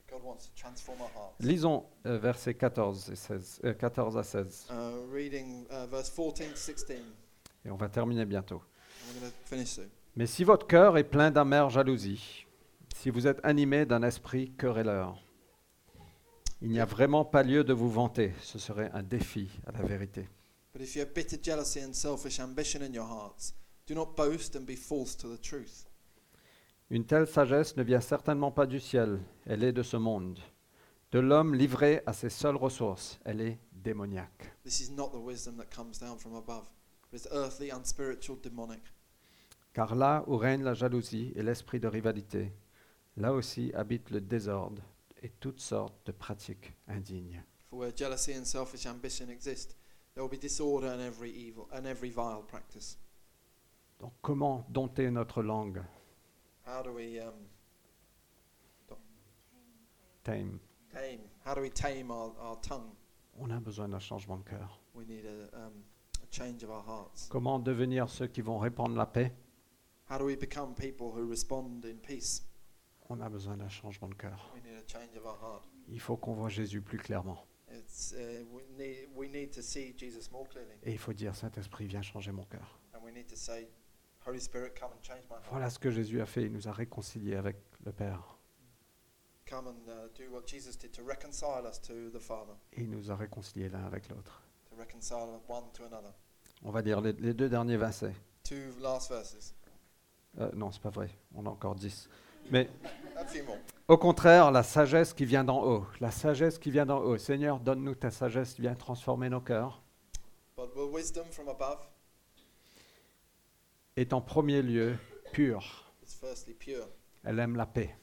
[0.10, 1.36] God wants to transform our hearts.
[1.40, 6.50] Lisons euh, versets 14, et 16, euh, 14 à 16, Uh, reading uh, verse 14
[6.52, 7.04] to 16.
[7.66, 8.62] et on va terminer bientôt.
[8.62, 9.90] and We're going to finish soon.
[10.16, 12.46] Mais si votre cœur est plein d'amère jalousie,
[12.94, 15.22] si vous êtes animé d'un esprit querelleur,
[16.62, 19.84] il n'y a vraiment pas lieu de vous vanter, ce serait un défi à la
[19.84, 20.30] vérité.
[20.74, 23.54] But if you have bitter jealousy and selfish ambition in your hearts,
[23.88, 25.88] do not boast and be false to the truth.
[26.90, 30.40] Une telle sagesse ne vient certainement pas du ciel, elle est de ce monde.
[31.12, 34.56] De l'homme livré à ses seules ressources, elle est démoniaque.
[34.64, 36.70] This is not the wisdom that comes down from above,
[37.12, 38.82] but it's earthly, unspiritual, demonic.
[39.74, 42.54] Car là où règne la jalousie et l'esprit de rivalité,
[43.18, 44.82] là aussi habite le désordre
[45.22, 47.44] et toutes sortes de pratiques indignes.
[47.70, 49.76] For where jealousy and selfish ambition exist,
[50.14, 52.98] there will be disorder and every evil and every vile practice.
[54.00, 55.82] Donc comment dompter notre langue?
[56.66, 57.34] How do we um,
[60.24, 60.60] Tame.
[60.94, 61.20] tame?
[61.46, 62.92] How do we tame our, our tongue?
[63.40, 64.80] On a besoin d'un changement de cœur.
[64.94, 65.74] We need a, um,
[66.22, 67.28] a change of our hearts.
[67.30, 69.34] Comment devenir ceux qui vont répandre la paix?
[70.10, 72.44] How do we become people who respond in peace?
[73.10, 74.54] On a besoin d'un changement de cœur.
[75.88, 77.46] Il faut qu'on voit Jésus plus clairement.
[77.70, 77.76] Uh.
[80.84, 82.80] Et il faut dire, Saint-Esprit, viens changer mon cœur.
[82.94, 83.70] And we need to say,
[84.26, 85.48] Holy Spirit, come and change my heart.
[85.50, 86.44] Voilà ce que Jésus a fait.
[86.44, 88.38] Il nous a réconciliés avec le Père.
[89.50, 92.90] Come and uh, do what Jesus did to reconcile us to the Father, Et il
[92.90, 94.42] nous a réconciliés l'un avec l'autre.
[94.70, 96.14] to reconcile one to another.
[96.64, 98.14] On va dire les, les deux derniers versets.
[98.44, 99.54] Two last verses.
[100.40, 101.10] Euh, non, c'est pas vrai.
[101.36, 102.10] On a encore dix.
[102.52, 102.70] Mais
[103.88, 105.86] au contraire, la sagesse qui vient d'en haut.
[106.00, 107.18] La sagesse qui vient d'en haut.
[107.18, 108.60] Seigneur, donne-nous ta sagesse.
[108.60, 109.82] Viens transformer nos cœurs.
[110.56, 111.80] But will wisdom from above
[113.96, 114.96] Est en premier lieu
[115.32, 115.92] pure.
[116.04, 116.88] is firstly pure,
[117.24, 117.96] Elle aime la paix.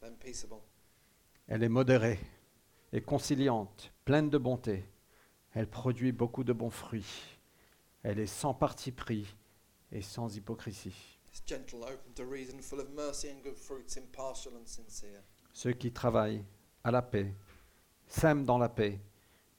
[0.00, 0.60] then peaceable.
[1.46, 2.18] Elle est modérée
[2.92, 4.84] et conciliante, pleine de bonté.
[5.54, 7.38] Elle produit beaucoup de bons fruits.
[8.02, 9.34] Elle est sans parti pris
[9.92, 11.17] et sans hypocrisie.
[11.46, 15.22] Gentle, open to reason, full of mercy and good fruits, impartial and sincere.
[15.52, 16.44] Ceux qui travaillent
[16.84, 17.34] à la paix
[18.06, 19.00] sèment dans la paix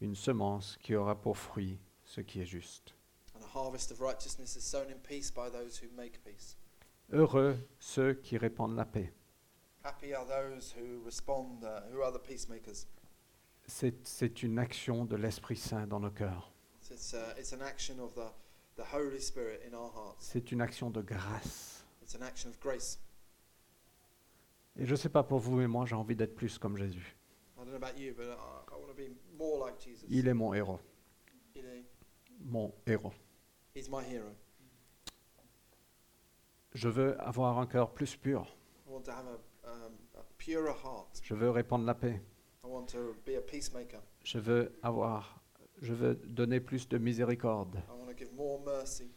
[0.02, 2.94] une semence qui aura pour fruit ce qui est juste.
[3.36, 6.58] And a harvest of righteousness is sown in peace by those who make peace.
[7.12, 9.12] Heureux ceux qui répandent la paix.
[9.84, 12.86] Happy are those who respond, uh, who are the peacemakers.
[13.68, 16.52] C'est c'est une action de l'Esprit Saint dans nos cœurs.
[16.92, 18.32] It's, uh, it's an action of the,
[20.20, 21.86] C'est une action de grâce.
[22.02, 23.00] It's an action of grace.
[24.78, 27.16] Et je ne sais pas pour vous, mais moi j'ai envie d'être plus comme Jésus.
[27.58, 30.06] I don't know about you, but I, I want to be more like Jesus.
[30.10, 30.80] Il est mon héros.
[32.42, 33.14] Mon héros.
[33.76, 34.30] he's my hero.
[36.74, 38.56] Je veux avoir un cœur plus pur.
[38.88, 39.94] I want to have a, um.
[41.22, 42.22] Je veux répandre la paix.
[42.64, 44.02] I want to be a peacemaker.
[44.24, 45.44] Je veux avoir,
[45.82, 47.82] je veux donner plus de miséricorde.
[48.20, 49.10] Give more mercy.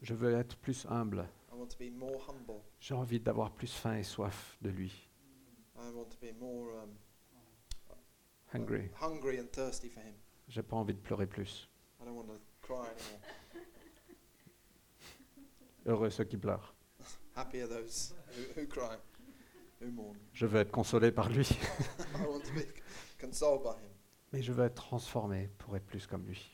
[0.00, 1.26] Je veux être plus humble.
[1.52, 2.62] I want to be more humble.
[2.78, 5.08] J'ai envie d'avoir plus faim et soif de lui.
[5.76, 6.90] I want to be more um,
[8.54, 8.90] Hungry.
[9.00, 10.14] hungry and thirsty for him.
[10.48, 11.68] J'ai pas envie de pleurer plus.
[12.00, 13.20] I don't want to cry anymore.
[15.86, 16.74] Heureux ceux qui pleurent.
[17.34, 18.96] Happy are those who, who cry,
[19.80, 20.16] who mourn.
[20.32, 21.44] Je veux être consolé par lui.
[22.14, 22.64] I want to be
[23.18, 23.90] consoled by him.
[24.32, 26.52] Mais je veux être transformé pour être plus comme lui.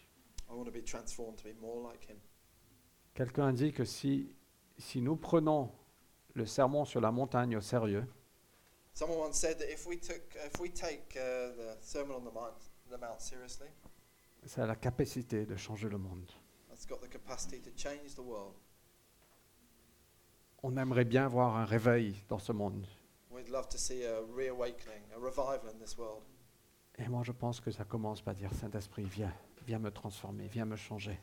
[3.14, 4.34] Quelqu'un a dit que si,
[4.78, 5.70] si nous prenons
[6.34, 8.06] le sermon sur la montagne au sérieux,
[8.94, 12.34] Someone once said that if we took, if we take uh, the Sermon on the
[12.34, 12.52] Mount,
[12.90, 13.68] the Mount seriously,
[14.44, 16.30] ça a la capacité de changer le monde.
[16.68, 18.52] that's got the capacity to change the world.
[20.62, 22.86] On aimerait bien voir un réveil dans ce monde.
[23.30, 26.22] We'd love to see a reawakening, a revival in this world.
[26.98, 29.32] Et moi, je pense que ça commence par dire Saint-Esprit, viens,
[29.66, 31.18] viens me transformer, viens me changer.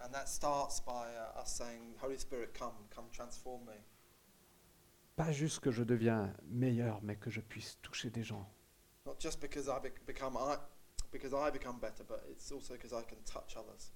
[0.00, 3.74] And that starts by uh, us saying, Holy Spirit, come, come transform me.
[5.16, 8.46] Pas juste que je deviens meilleur, mais que je puisse toucher des gens.
[9.04, 10.56] Not just because I bec- become I,
[11.10, 13.92] because I become better, but it's also because I can touch others.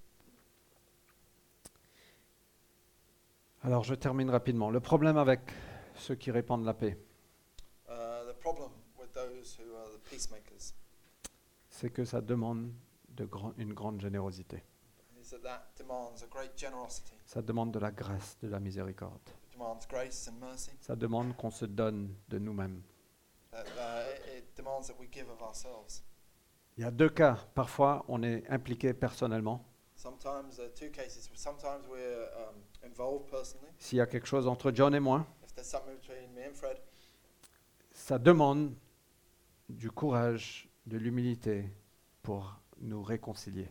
[3.63, 4.71] Alors, je termine rapidement.
[4.71, 5.53] Le problème avec
[5.95, 6.99] ceux qui répandent la paix,
[7.89, 10.73] Uh, the problem with those who are the peacemakers
[11.69, 12.73] c'est que ça demande
[13.17, 14.63] de grand- une grande générosité.
[17.25, 19.21] Ça demande de la grâce, de la miséricorde.
[19.29, 20.71] It demands grace and mercy.
[20.81, 22.83] Ça demande qu'on se donne de nous-mêmes.
[23.53, 26.03] Uh, it, it demands that we give of ourselves.
[26.77, 27.39] Il y a deux cas.
[27.55, 29.65] Parfois, on est impliqué personnellement.
[30.05, 30.15] Uh, um,
[32.83, 33.71] involved personally.
[33.79, 35.27] S'il y a quelque chose entre John et moi,
[37.93, 38.75] ça demande
[39.69, 41.71] du courage, de l'humilité
[42.23, 43.69] pour nous réconcilier.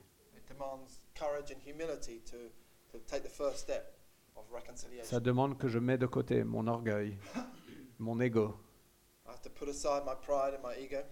[5.04, 7.18] Ça demande que je mets de côté mon orgueil,
[8.00, 8.58] mon ego.
[9.26, 11.04] I have to put aside my pride and my ego,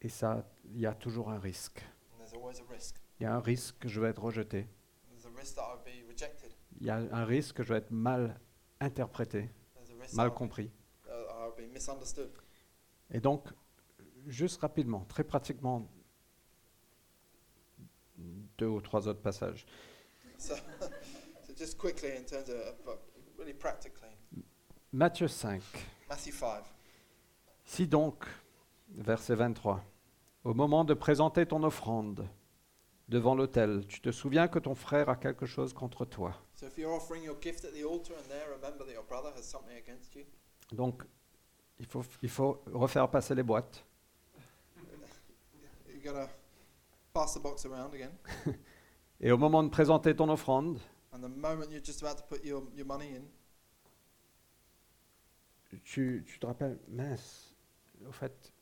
[0.00, 1.80] Et ça, il y a toujours un risque.
[2.12, 2.96] and there's always a risk.
[3.18, 4.68] Il y a un risque que je vais être rejeté.
[6.80, 8.40] Il y a un risque que je vais être mal
[8.80, 9.50] interprété,
[10.12, 10.70] mal compris.
[11.06, 11.14] uh.
[13.10, 13.48] Et donc,
[14.26, 15.88] juste rapidement, très pratiquement,
[18.58, 19.66] deux ou trois autres passages.
[20.38, 20.54] So,
[21.46, 22.98] so just quickly, in terms of,
[23.38, 24.10] really practically,
[24.92, 25.60] Matthieu 5.
[26.08, 26.62] Matthew 5.
[27.64, 28.24] Si donc,
[28.88, 29.82] verset 23,
[30.44, 32.28] au moment de présenter ton offrande
[33.08, 36.40] devant l'autel, tu te souviens que ton frère a quelque chose contre toi.
[36.54, 39.32] So if you're offering your gift at the altar and there, remember that your brother
[39.36, 40.22] has something against you.
[40.70, 41.02] Donc,
[41.80, 43.84] il faut, il faut refaire passer les boîtes.
[45.92, 46.28] You gotta
[47.14, 48.10] pass the box around again.
[49.20, 50.78] Et au moment de présenter ton offrande,
[51.12, 53.22] And the moment you're just about to put your, your money in,
[55.84, 57.54] tu, tu te rappelles, mince,
[58.06, 58.52] au fait,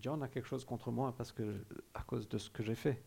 [0.00, 3.00] John a quelque chose contre moi parce que, à cause de ce que j'ai fait.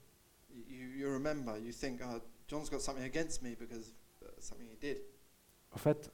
[0.70, 3.94] you, you remember, you think, oh, John's got something against me because
[4.24, 5.02] uh, something he did.
[5.74, 6.10] Au fait,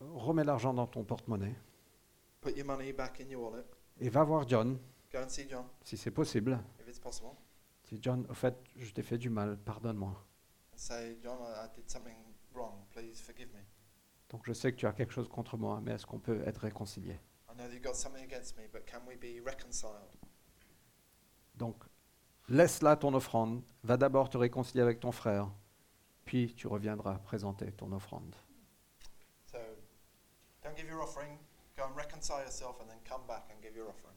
[0.00, 1.56] remets l'argent dans ton porte-monnaie
[2.40, 3.64] Put your money back in your wallet.
[4.00, 4.78] et va voir John,
[5.12, 6.56] Go and see John si c'est possible.
[6.80, 7.34] if it's possible.
[7.84, 10.14] Dis John, au fait, je t'ai fait du mal, pardonne-moi.
[10.72, 12.16] And say, John, I, I did something
[12.54, 12.86] wrong.
[12.90, 13.60] Please forgive me.
[14.30, 16.62] Donc je sais que tu as quelque chose contre moi, mais est-ce qu'on peut être
[16.62, 17.20] réconcilié?
[17.48, 20.10] I know that you've got something against me, but can we be reconciled?
[21.54, 21.84] Donc
[22.48, 25.52] laisse là ton offrande, va d'abord te réconcilier avec ton frère,
[26.24, 28.34] puis tu reviendras présenter ton offrande.
[29.46, 29.58] So
[30.62, 31.38] don't give your offering.
[31.76, 34.16] Go and reconcile yourself and then come back and give your offering.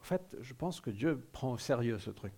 [0.00, 2.34] En fait, je pense que Dieu prend au sérieux ce truc.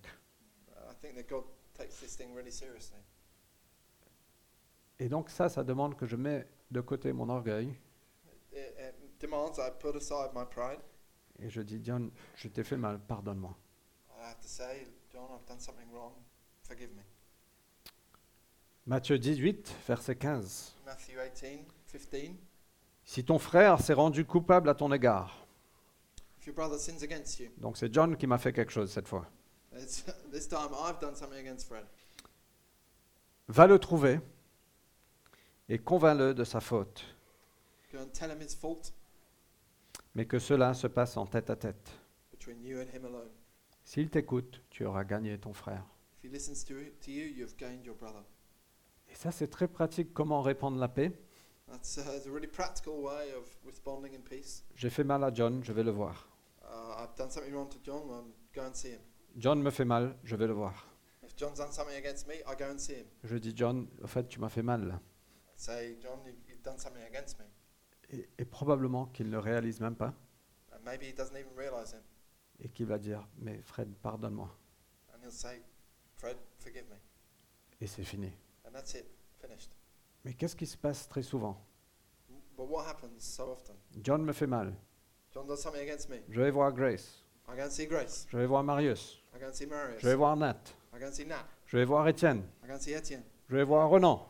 [0.69, 2.99] I think that God takes this thing really seriously.
[4.99, 7.75] Et donc ça, ça demande que je mets de côté mon orgueil
[11.39, 13.57] et je dis, John, je t'ai fait mal, pardonne-moi.
[18.85, 20.75] Matthieu 18, verset 15.
[20.85, 22.31] Matthew 18, 15.
[23.03, 25.40] Si ton frère s'est rendu coupable à ton égard,
[26.41, 29.07] If your brother sins against you, donc c'est John qui m'a fait quelque chose cette
[29.07, 29.29] fois,
[29.77, 31.85] it's, this time I've done something against Fred.
[33.47, 34.19] va le trouver
[35.69, 37.05] et convainc-le de sa faute,
[37.93, 38.91] Go and tell him his fault
[40.15, 41.91] mais que cela se passe en tête à tête.
[42.31, 43.29] between you and him alone.
[43.83, 45.85] S'il t'écoute, tu auras gagné ton frère.
[46.17, 48.23] If he listens to, to you, you've gained your brother.
[49.11, 50.13] Et ça, c'est très pratique.
[50.13, 51.11] Comment répandre la paix
[51.67, 51.77] uh.
[54.75, 56.30] J'ai fait mal à John, je vais le voir.
[56.71, 59.01] Uh, I've done something wrong to John, well, go and see him.
[59.37, 60.73] John me fait mal, je vais le voir.
[61.23, 63.07] If John's done something against me, I go and see him.
[63.23, 64.99] Je dis John, au fait, tu m'as fait mal.
[65.55, 67.45] Say, John, you- you've done something against me.
[68.09, 70.13] Et, et probablement qu'il ne réalise même pas
[70.73, 72.01] And maybe he doesn't even realize him.
[72.59, 74.49] et qu'il va dire, mais Fred, pardonne-moi.
[75.13, 75.61] And he'll say,
[76.17, 76.95] Fred, forgive me.
[77.79, 78.31] Et c'est fini.
[78.65, 79.05] And that's it,
[79.39, 79.71] finished.
[80.23, 81.57] Mais qu'est-ce qui se passe très souvent?
[82.57, 83.75] But what happens so often?
[84.03, 84.73] John me fait mal.
[85.33, 87.23] Je vais voir Grace.
[88.29, 89.21] Je vais voir Marius.
[89.99, 90.57] Je vais voir Nat.
[91.65, 92.43] Je vais voir Étienne.
[93.49, 94.27] Je vais voir Renan.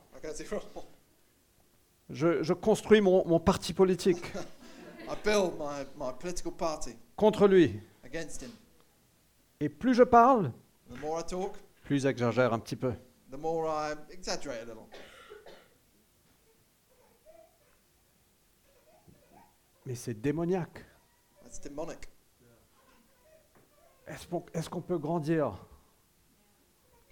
[2.09, 4.21] Je, je construis mon, mon parti politique
[5.09, 7.79] I build my, my political party contre lui.
[8.03, 8.51] against him.
[9.59, 10.51] Et plus je parle,
[10.89, 11.53] The more I talk,
[11.85, 12.93] plus j'exagère un petit peu.
[13.31, 14.87] the more I exaggerate a little.
[19.85, 20.85] Mais c'est démoniaque.
[21.51, 22.07] That's demonic.
[24.07, 25.53] Est-ce qu'on peut grandir?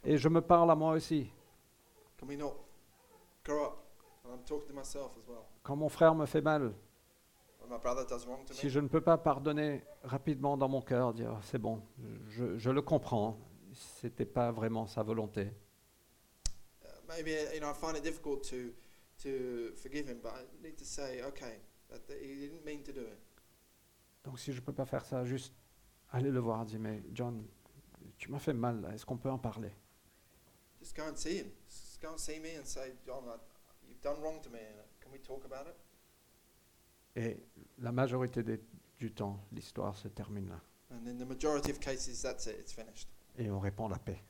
[0.06, 1.30] Et je me parle à moi aussi.
[2.18, 2.56] Can we not
[3.44, 3.74] grow up?
[4.24, 5.44] And I'm talking to myself as well.
[5.62, 6.74] Quand mon frère me fait mal,
[7.60, 10.70] When my brother does wrong to si me, je ne peux pas pardonner rapidement dans
[10.70, 11.82] mon cœur, dire c'est bon,
[12.30, 13.38] je, je le comprends,
[13.74, 15.52] c'était pas vraiment sa volonté.
[16.82, 18.72] uh, maybe you know I find it difficult to
[19.22, 21.60] to forgive him, but I need to say, okay,
[21.90, 23.20] that, that he didn't mean to do it.
[24.30, 25.52] Donc si je peux pas faire ça, juste
[26.12, 27.44] aller le voir, dire mais John,
[28.16, 29.72] tu m'as fait mal, est-ce qu'on peut en parler?
[30.80, 31.48] Just go and see him.
[31.68, 33.40] Just go and see me and say, John, I,
[33.90, 34.60] you've done wrong to me.
[34.60, 35.76] and Can we talk about it?
[37.16, 37.44] Et
[37.80, 38.62] la majorité des-
[39.00, 40.62] du temps, l'histoire se termine là.
[40.92, 42.56] And in the majority of cases, that's it.
[42.60, 43.10] It's finished.
[43.40, 44.22] Et on répand la paix.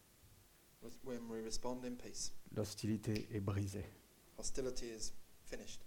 [1.04, 3.86] When we respond in peace, L'hostilité est brisée.
[4.38, 5.12] hostility is
[5.44, 5.82] finished.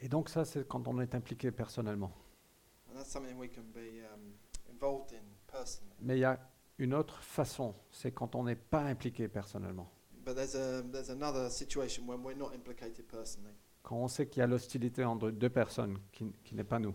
[0.00, 2.12] Et donc ça, c'est quand on est impliqué personnellement.
[2.94, 3.02] Um.
[6.00, 6.38] Mais il y a
[6.78, 9.90] une autre façon, c'est quand on n'est pas impliqué personnellement.
[10.24, 13.54] But there's a there's another situation when we're not implicated personally.
[13.82, 16.94] Quand on sait qu'il y a l'hostilité entre deux personnes qui, qui n'est pas nous.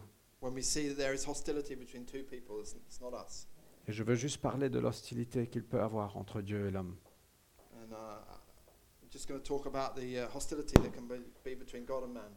[3.87, 6.97] Et je veux juste parler de l'hostilité qu'il peut avoir entre Dieu et l'homme.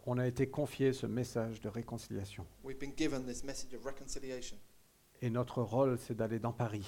[0.06, 2.46] On a été confié ce message de réconciliation.
[2.64, 4.56] We've been given this message of reconciliation,
[5.22, 6.86] Et notre rôle, c'est d'aller dans Paris,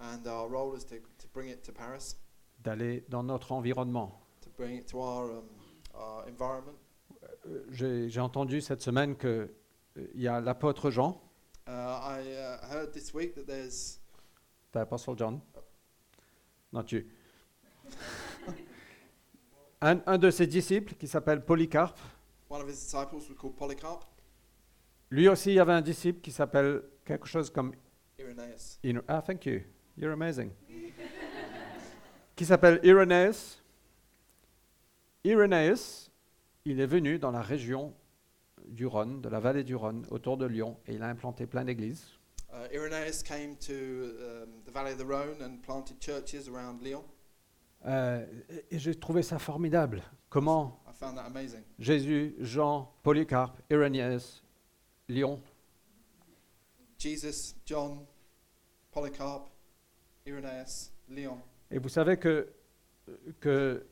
[0.00, 2.16] and our role is to, to bring it to Paris,
[2.62, 4.20] d'aller dans notre environnement.
[4.42, 5.44] to bring it to our, um.
[7.46, 9.48] Euh, J'ai entendu cette semaine qu'il
[10.14, 11.22] y a l'apôtre Jean,
[11.68, 13.98] Uh, uh, heard this week that there's
[14.70, 15.40] t'as l'apôtre John
[16.72, 17.08] Non, tu.
[19.80, 21.98] Un, un de ses disciples qui s'appelle Polycarpe,
[22.48, 24.04] one of his disciples was called Polycarp,
[25.10, 27.72] lui aussi il y avait un disciple qui s'appelle quelque chose comme
[28.18, 28.78] Irenaeus.
[29.06, 29.60] Ah, thank you.
[29.96, 30.50] You're amazing.
[32.34, 33.62] qui s'appelle Irenaeus.
[35.24, 36.10] Irenaeus,
[36.64, 37.94] il est venu dans la région
[38.66, 41.64] du Rhône, de la vallée du Rhône, autour de Lyon, et il a implanté plein
[41.64, 42.06] d'églises.
[42.52, 47.02] Uh, Irenaeus came to um, the valley of the Rhone and planted churches around Lyon.
[47.84, 48.26] Euh,
[48.70, 50.02] et j'ai trouvé ça formidable.
[50.28, 51.62] Comment I found that amazing.
[51.78, 54.42] Jésus, Jean, Polycarpe, Irenaeus,
[55.08, 55.40] Lyon,
[56.98, 58.06] Jesus, John,
[58.90, 59.48] Polycarp,
[60.24, 61.38] Irenaeus, Leon.
[61.70, 62.48] Et vous savez que,
[63.40, 63.86] que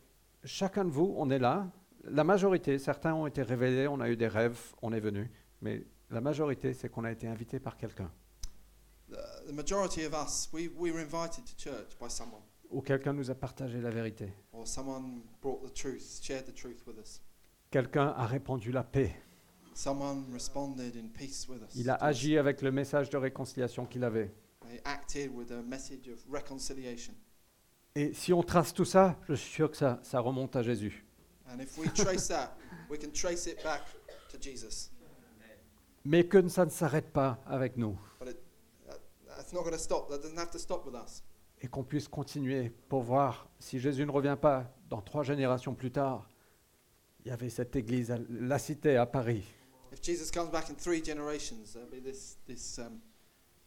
[0.45, 1.69] chacun de vous, on est là.
[2.05, 5.31] La majorité, certains ont été révélés, on a eu des rêves, on est venu.
[5.61, 8.11] Mais la majorité, c'est qu'on a été invité par quelqu'un.
[9.11, 9.17] The,
[9.49, 12.43] the majority of us, we, we were invited to church by someone,
[12.75, 14.33] Ou quelqu'un nous a partagé la vérité.
[17.71, 19.15] Quelqu'un a répandu la paix.
[19.75, 21.75] Someone responded in peace with us.
[21.75, 24.33] Il a agi avec le message de réconciliation qu'il avait.
[24.69, 27.15] They acted with a message of reconciliation.
[27.95, 31.05] Et si on trace tout ça, je suis sûr que ça, ça remonte à Jésus.
[36.05, 37.99] Mais que ça ne s'arrête pas avec nous.
[38.21, 38.37] But it,
[38.87, 38.99] that,
[39.29, 40.09] that's not stop.
[40.09, 41.23] That doesn't have to stop with us.
[41.65, 45.91] Et qu'on puisse continuer pour voir si Jésus ne revient pas dans trois générations plus
[45.91, 46.29] tard.
[47.25, 49.45] Il y avait cette église, à la cité à Paris,
[49.91, 52.99] If Jesus comes back in three generations, there'll be this this um,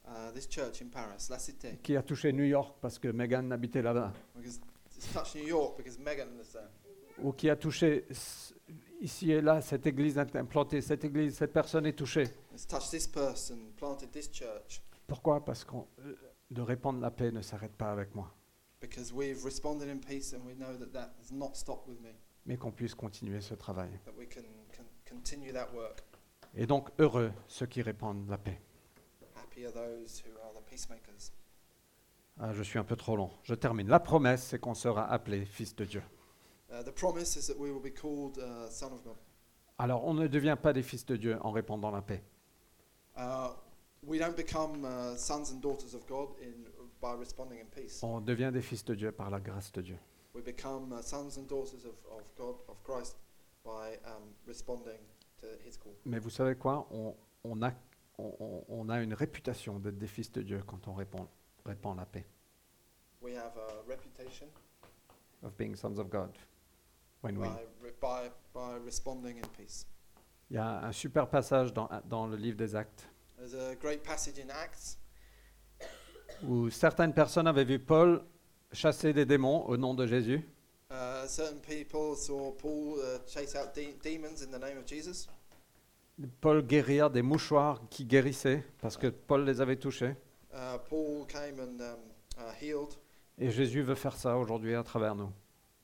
[0.05, 3.49] uh, this church in Paris, La Cité, qui a touché New York parce que Meghan
[3.49, 4.11] habitait là-bas,
[7.23, 8.05] ou qui a touché
[8.99, 12.27] ici et là cette église implantée, cette église, cette personne est touchée.
[12.53, 15.43] It's touched this person, planted this church, Pourquoi?
[15.45, 15.71] Parce que
[16.51, 18.33] de répandre la paix ne s'arrête pas avec moi,
[18.79, 22.11] because we've responded in peace and we know that that has not stopped with me,
[22.45, 23.89] mais qu'on puisse continuer ce travail.
[24.05, 26.03] that we can, can continue that work.
[26.55, 28.59] Et donc heureux ceux qui répandent la paix.
[29.35, 31.31] Happy are those who are the peacemakers.
[32.39, 33.31] Ah, je suis un peu trop long.
[33.43, 33.87] Je termine.
[33.87, 36.03] La promesse, c'est qu'on sera appelé fils de Dieu.
[36.69, 39.15] Uh, the promise is that we will be called uh, son of God.
[39.79, 42.23] Alors, on ne devient pas des fils de Dieu en répandant la paix.
[43.17, 43.49] Uh,
[44.03, 46.53] we don't become uh, sons and daughters of God in,
[47.01, 48.01] by responding in peace.
[48.03, 49.97] On devient des fils de Dieu par la grâce de Dieu.
[50.33, 53.15] We become uh, sons and daughters of, of God, of Christ,
[53.63, 54.99] by um, responding
[55.41, 55.93] to His call.
[56.05, 56.87] Mais vous savez quoi?
[56.91, 57.71] On, on a,
[58.17, 61.27] on- on- a une réputation d'être des fils de Dieu quand on répand,
[61.65, 62.25] répand la paix.
[63.21, 64.47] We have a reputation
[65.43, 66.31] Of being sons of God.
[67.21, 69.85] When we- by, re- by, by responding in peace.
[70.49, 73.07] Il y a un super passage dans, dans le livre des Actes
[73.37, 74.97] There's a great passage in Acts
[76.43, 78.23] où certaines personnes avaient vu Paul
[78.71, 80.41] chasser des démons au nom de Jésus.
[80.89, 85.27] Uh, certain people saw Paul uh, chase out de- demons in the name of Jesus.
[86.41, 90.15] Paul guérir des mouchoirs qui guérissaient parce que Paul les avait touchés.
[90.53, 91.99] Uh, Paul came and um,
[92.39, 92.95] uh, healed,
[93.37, 95.31] Et Jésus veut faire ça aujourd'hui à travers nous.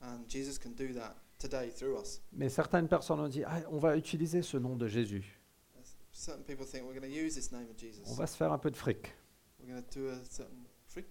[0.02, 2.20] and Jesus can do that today through us.
[2.32, 5.38] Mais certaines personnes ont dit, Ah, on va utiliser ce nom de Jésus.
[8.06, 9.12] On va se faire un peu de fric.
[9.60, 11.06] We're going to do a certain freak.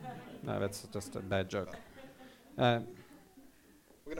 [0.44, 1.70] No, that's just a bad joke.
[2.58, 2.80] Euh,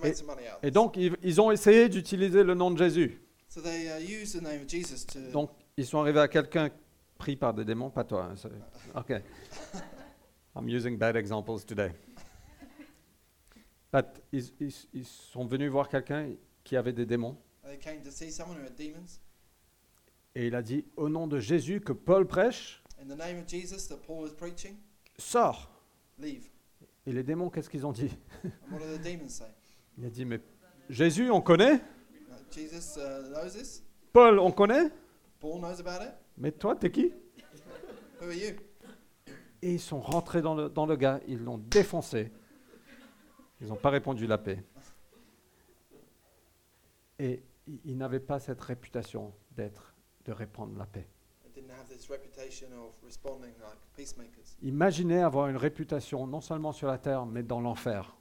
[0.03, 0.72] et this.
[0.72, 3.20] donc, ils, ils ont essayé d'utiliser le nom de Jésus.
[3.49, 5.18] So they uh, use the name of Jesus to.
[5.30, 6.70] Donc, ils sont arrivés à quelqu'un
[7.18, 8.30] pris par des démons, pas toi.
[8.32, 8.34] hein,
[8.99, 9.12] OK.
[10.57, 11.92] I'm using bad examples today.
[13.92, 16.30] But ils, ils- ils sont venus voir quelqu'un
[16.64, 17.36] qui avait des démons.
[17.62, 19.20] They came to see someone who had demons.
[20.35, 23.47] Et il a dit, au nom de Jésus que Paul prêche, In the name of
[23.47, 24.76] Jesus that Paul was preaching,
[25.18, 25.70] sors.
[26.18, 26.49] leave.
[27.07, 28.11] Et les démons, qu'est-ce qu'ils ont dit?
[28.45, 29.45] And what do the demons say?
[29.99, 30.41] Il a dit, mais
[30.89, 31.74] Jésus, on connaît?
[31.74, 31.78] Uh,
[32.51, 33.82] Jesus uh, knows this?
[34.12, 34.91] Paul, on connaît?
[35.39, 36.12] Paul knows about it?
[36.39, 37.12] Mais toi, t'es qui?
[38.20, 38.57] Who are you?
[39.62, 42.32] Et ils sont rentrés dans le, dans le gars, ils l'ont défoncé.
[43.61, 44.62] Ils n'ont pas répondu la paix.
[47.18, 47.43] Et
[47.85, 49.93] ils n'avaient pas cette réputation d'être,
[50.25, 51.09] de répandre la paix.
[54.62, 58.16] Imaginez avoir une réputation non seulement sur la terre, mais dans l'enfer.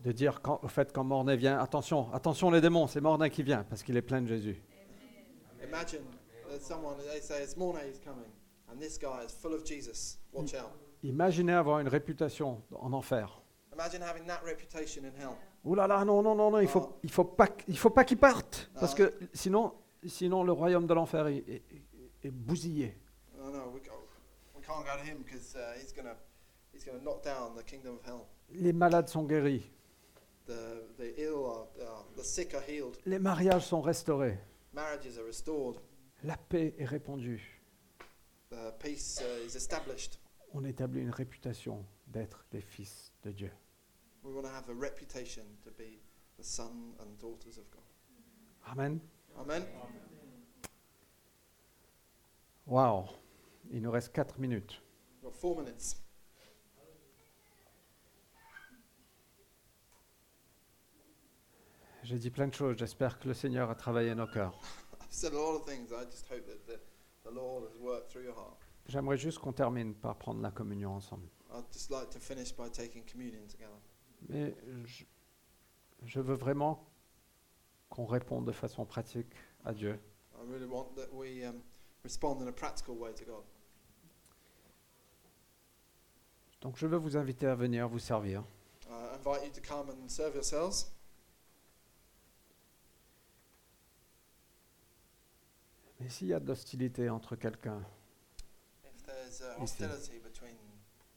[0.00, 3.42] De dire quand, au fait quand Mornay vient, attention, attention les démons, c'est Mornay qui
[3.42, 4.62] vient, parce qu'il est plein de Jésus.
[11.02, 13.40] Imaginez avoir une réputation en enfer.
[15.66, 18.04] Ouh là là, non, non, non, non, il faut, il faut pas, il faut pas
[18.04, 18.96] qu'il parte, parce Ah.
[18.96, 19.74] que sinon,
[20.06, 21.38] sinon le royaume de l'enfer est,
[22.22, 22.96] est- bousillé.
[28.50, 29.70] Les malades sont guéris,
[33.04, 34.38] les mariages sont restaurés,
[34.72, 35.76] Marriages are restored.
[36.22, 37.60] la paix est répandue.
[38.50, 40.18] The peace uh, is established.
[40.54, 43.50] On établit une réputation d'être des fils de Dieu.
[44.26, 46.00] We want to have a reputation to be
[46.36, 47.84] the son and daughters of God.
[48.72, 49.00] Amen.
[49.38, 49.64] Amen.
[52.66, 53.08] Wow.
[53.70, 54.80] Il nous reste quatre minutes.
[55.22, 55.96] We've got four minutes.
[62.02, 62.76] J'ai dit plein de choses.
[62.78, 64.58] J'espère que le Seigneur a travaillé nos cœurs.
[65.00, 65.92] I've said a lot of things.
[65.92, 66.80] I just hope that the,
[67.24, 68.56] the Lord has worked through your heart.
[68.88, 71.28] J'aimerais juste qu'on termine par prendre la communion ensemble.
[71.54, 73.78] I'd just like to finish by taking communion together.
[74.28, 74.54] Mais
[74.84, 75.04] je,
[76.04, 76.84] je veux vraiment
[77.90, 79.32] qu'on réponde de façon pratique
[79.64, 79.98] à Dieu.
[80.34, 81.62] I really want that we um,
[82.02, 83.44] respond in a practical way to God.
[86.60, 88.42] Donc je veux vous inviter à venir vous servir.
[88.88, 90.92] I invite you to come and serve yourselves.
[96.00, 97.82] Mais s'il y a de l'hostilité entre quelqu'un,
[98.84, 99.84] If there's uh, Ici.
[99.84, 100.56] hostility between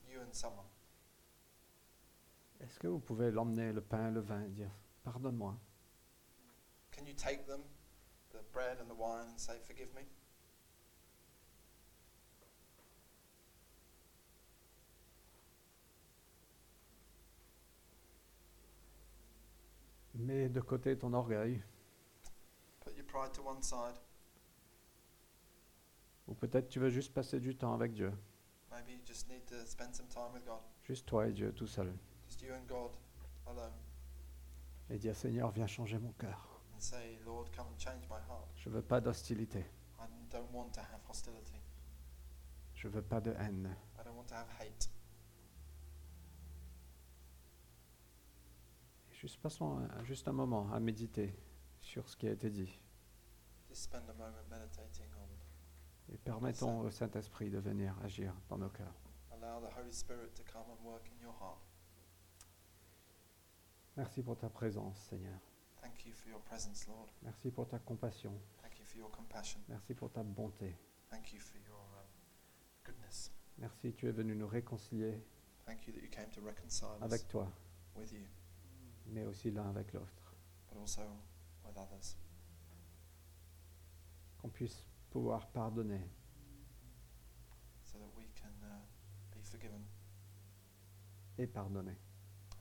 [0.10, 0.66] you and someone,
[2.62, 4.72] est-ce que vous pouvez l'emmener, le pain, le vin, et dire
[5.04, 5.58] Pardonne-moi?
[6.92, 7.06] Can
[20.16, 21.64] Mets de côté ton orgueil.
[26.28, 28.12] Ou peut-être tu veux juste passer du temps avec Dieu.
[30.84, 31.94] Juste toi et Dieu tout seul.
[32.30, 32.92] Just you and God
[33.48, 33.74] alone.
[34.92, 36.62] Et dire Seigneur, viens changer mon cœur.
[36.76, 38.48] And say, Lord, come and change my heart.
[38.56, 39.66] Je veux pas d'hostilité.
[40.00, 41.60] I don't want to have hostility.
[42.76, 43.76] Je veux pas de haine.
[44.00, 44.90] I don't want to have hate.
[49.12, 51.36] Et Juste passons un- juste un moment à méditer
[51.82, 52.80] sur ce qui a été dit.
[53.70, 56.14] Just spend a moment meditating on.
[56.14, 58.94] Et permettons au Saint-Esprit de venir agir dans nos cœurs.
[59.32, 61.60] Allow the Holy Spirit to come and work in your heart.
[64.00, 65.38] Merci pour ta présence, Seigneur.
[65.82, 67.10] Thank you for your presence, Lord.
[67.22, 68.32] Merci pour ta compassion.
[68.62, 69.60] Thank you for your compassion.
[69.68, 70.74] Merci pour ta bonté.
[71.10, 72.08] Thank you for your um,
[72.86, 73.30] goodness.
[73.58, 75.22] Merci, tu es venu nous réconcilier
[75.66, 77.52] Thank you that you came to reconcile us avec toi,
[77.94, 78.26] with you,
[79.08, 80.34] mais aussi l'un avec l'autre.
[80.70, 81.02] but also
[81.66, 82.16] with others.
[84.42, 86.10] Qu'on puisse pouvoir pardonner
[87.84, 88.80] so that we can uh,
[89.36, 89.84] be forgiven
[91.38, 91.98] et pardonner.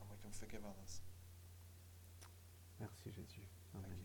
[0.01, 1.01] and we can forgive others.
[2.81, 3.43] Merci Jésus.
[3.74, 3.99] Amen.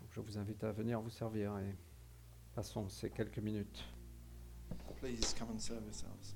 [0.00, 1.74] Donc, je vous invite à venir vous servir et
[2.54, 3.84] passons ces quelques minutes.
[5.00, 6.34] Please come and serve yourselves.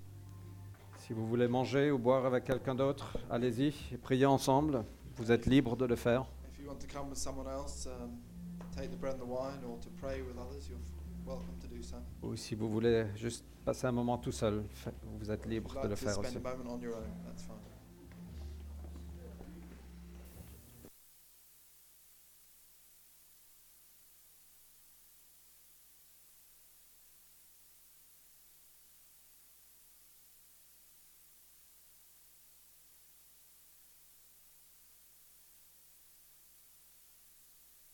[0.99, 4.85] Si vous voulez manger ou boire avec quelqu'un d'autre, allez-y et priez ensemble.
[5.17, 6.25] Vous êtes libre de le faire.
[6.51, 8.19] If you want to come with someone else, um,
[8.75, 11.67] take the bread and the wine, or to pray with others, you're f- welcome to
[11.67, 11.97] do so.
[12.23, 14.65] Ou si vous voulez juste passer un moment tout seul,
[15.19, 16.37] vous êtes libre de le faire aussi.
[16.37, 17.57] a moment on your own, that's fine.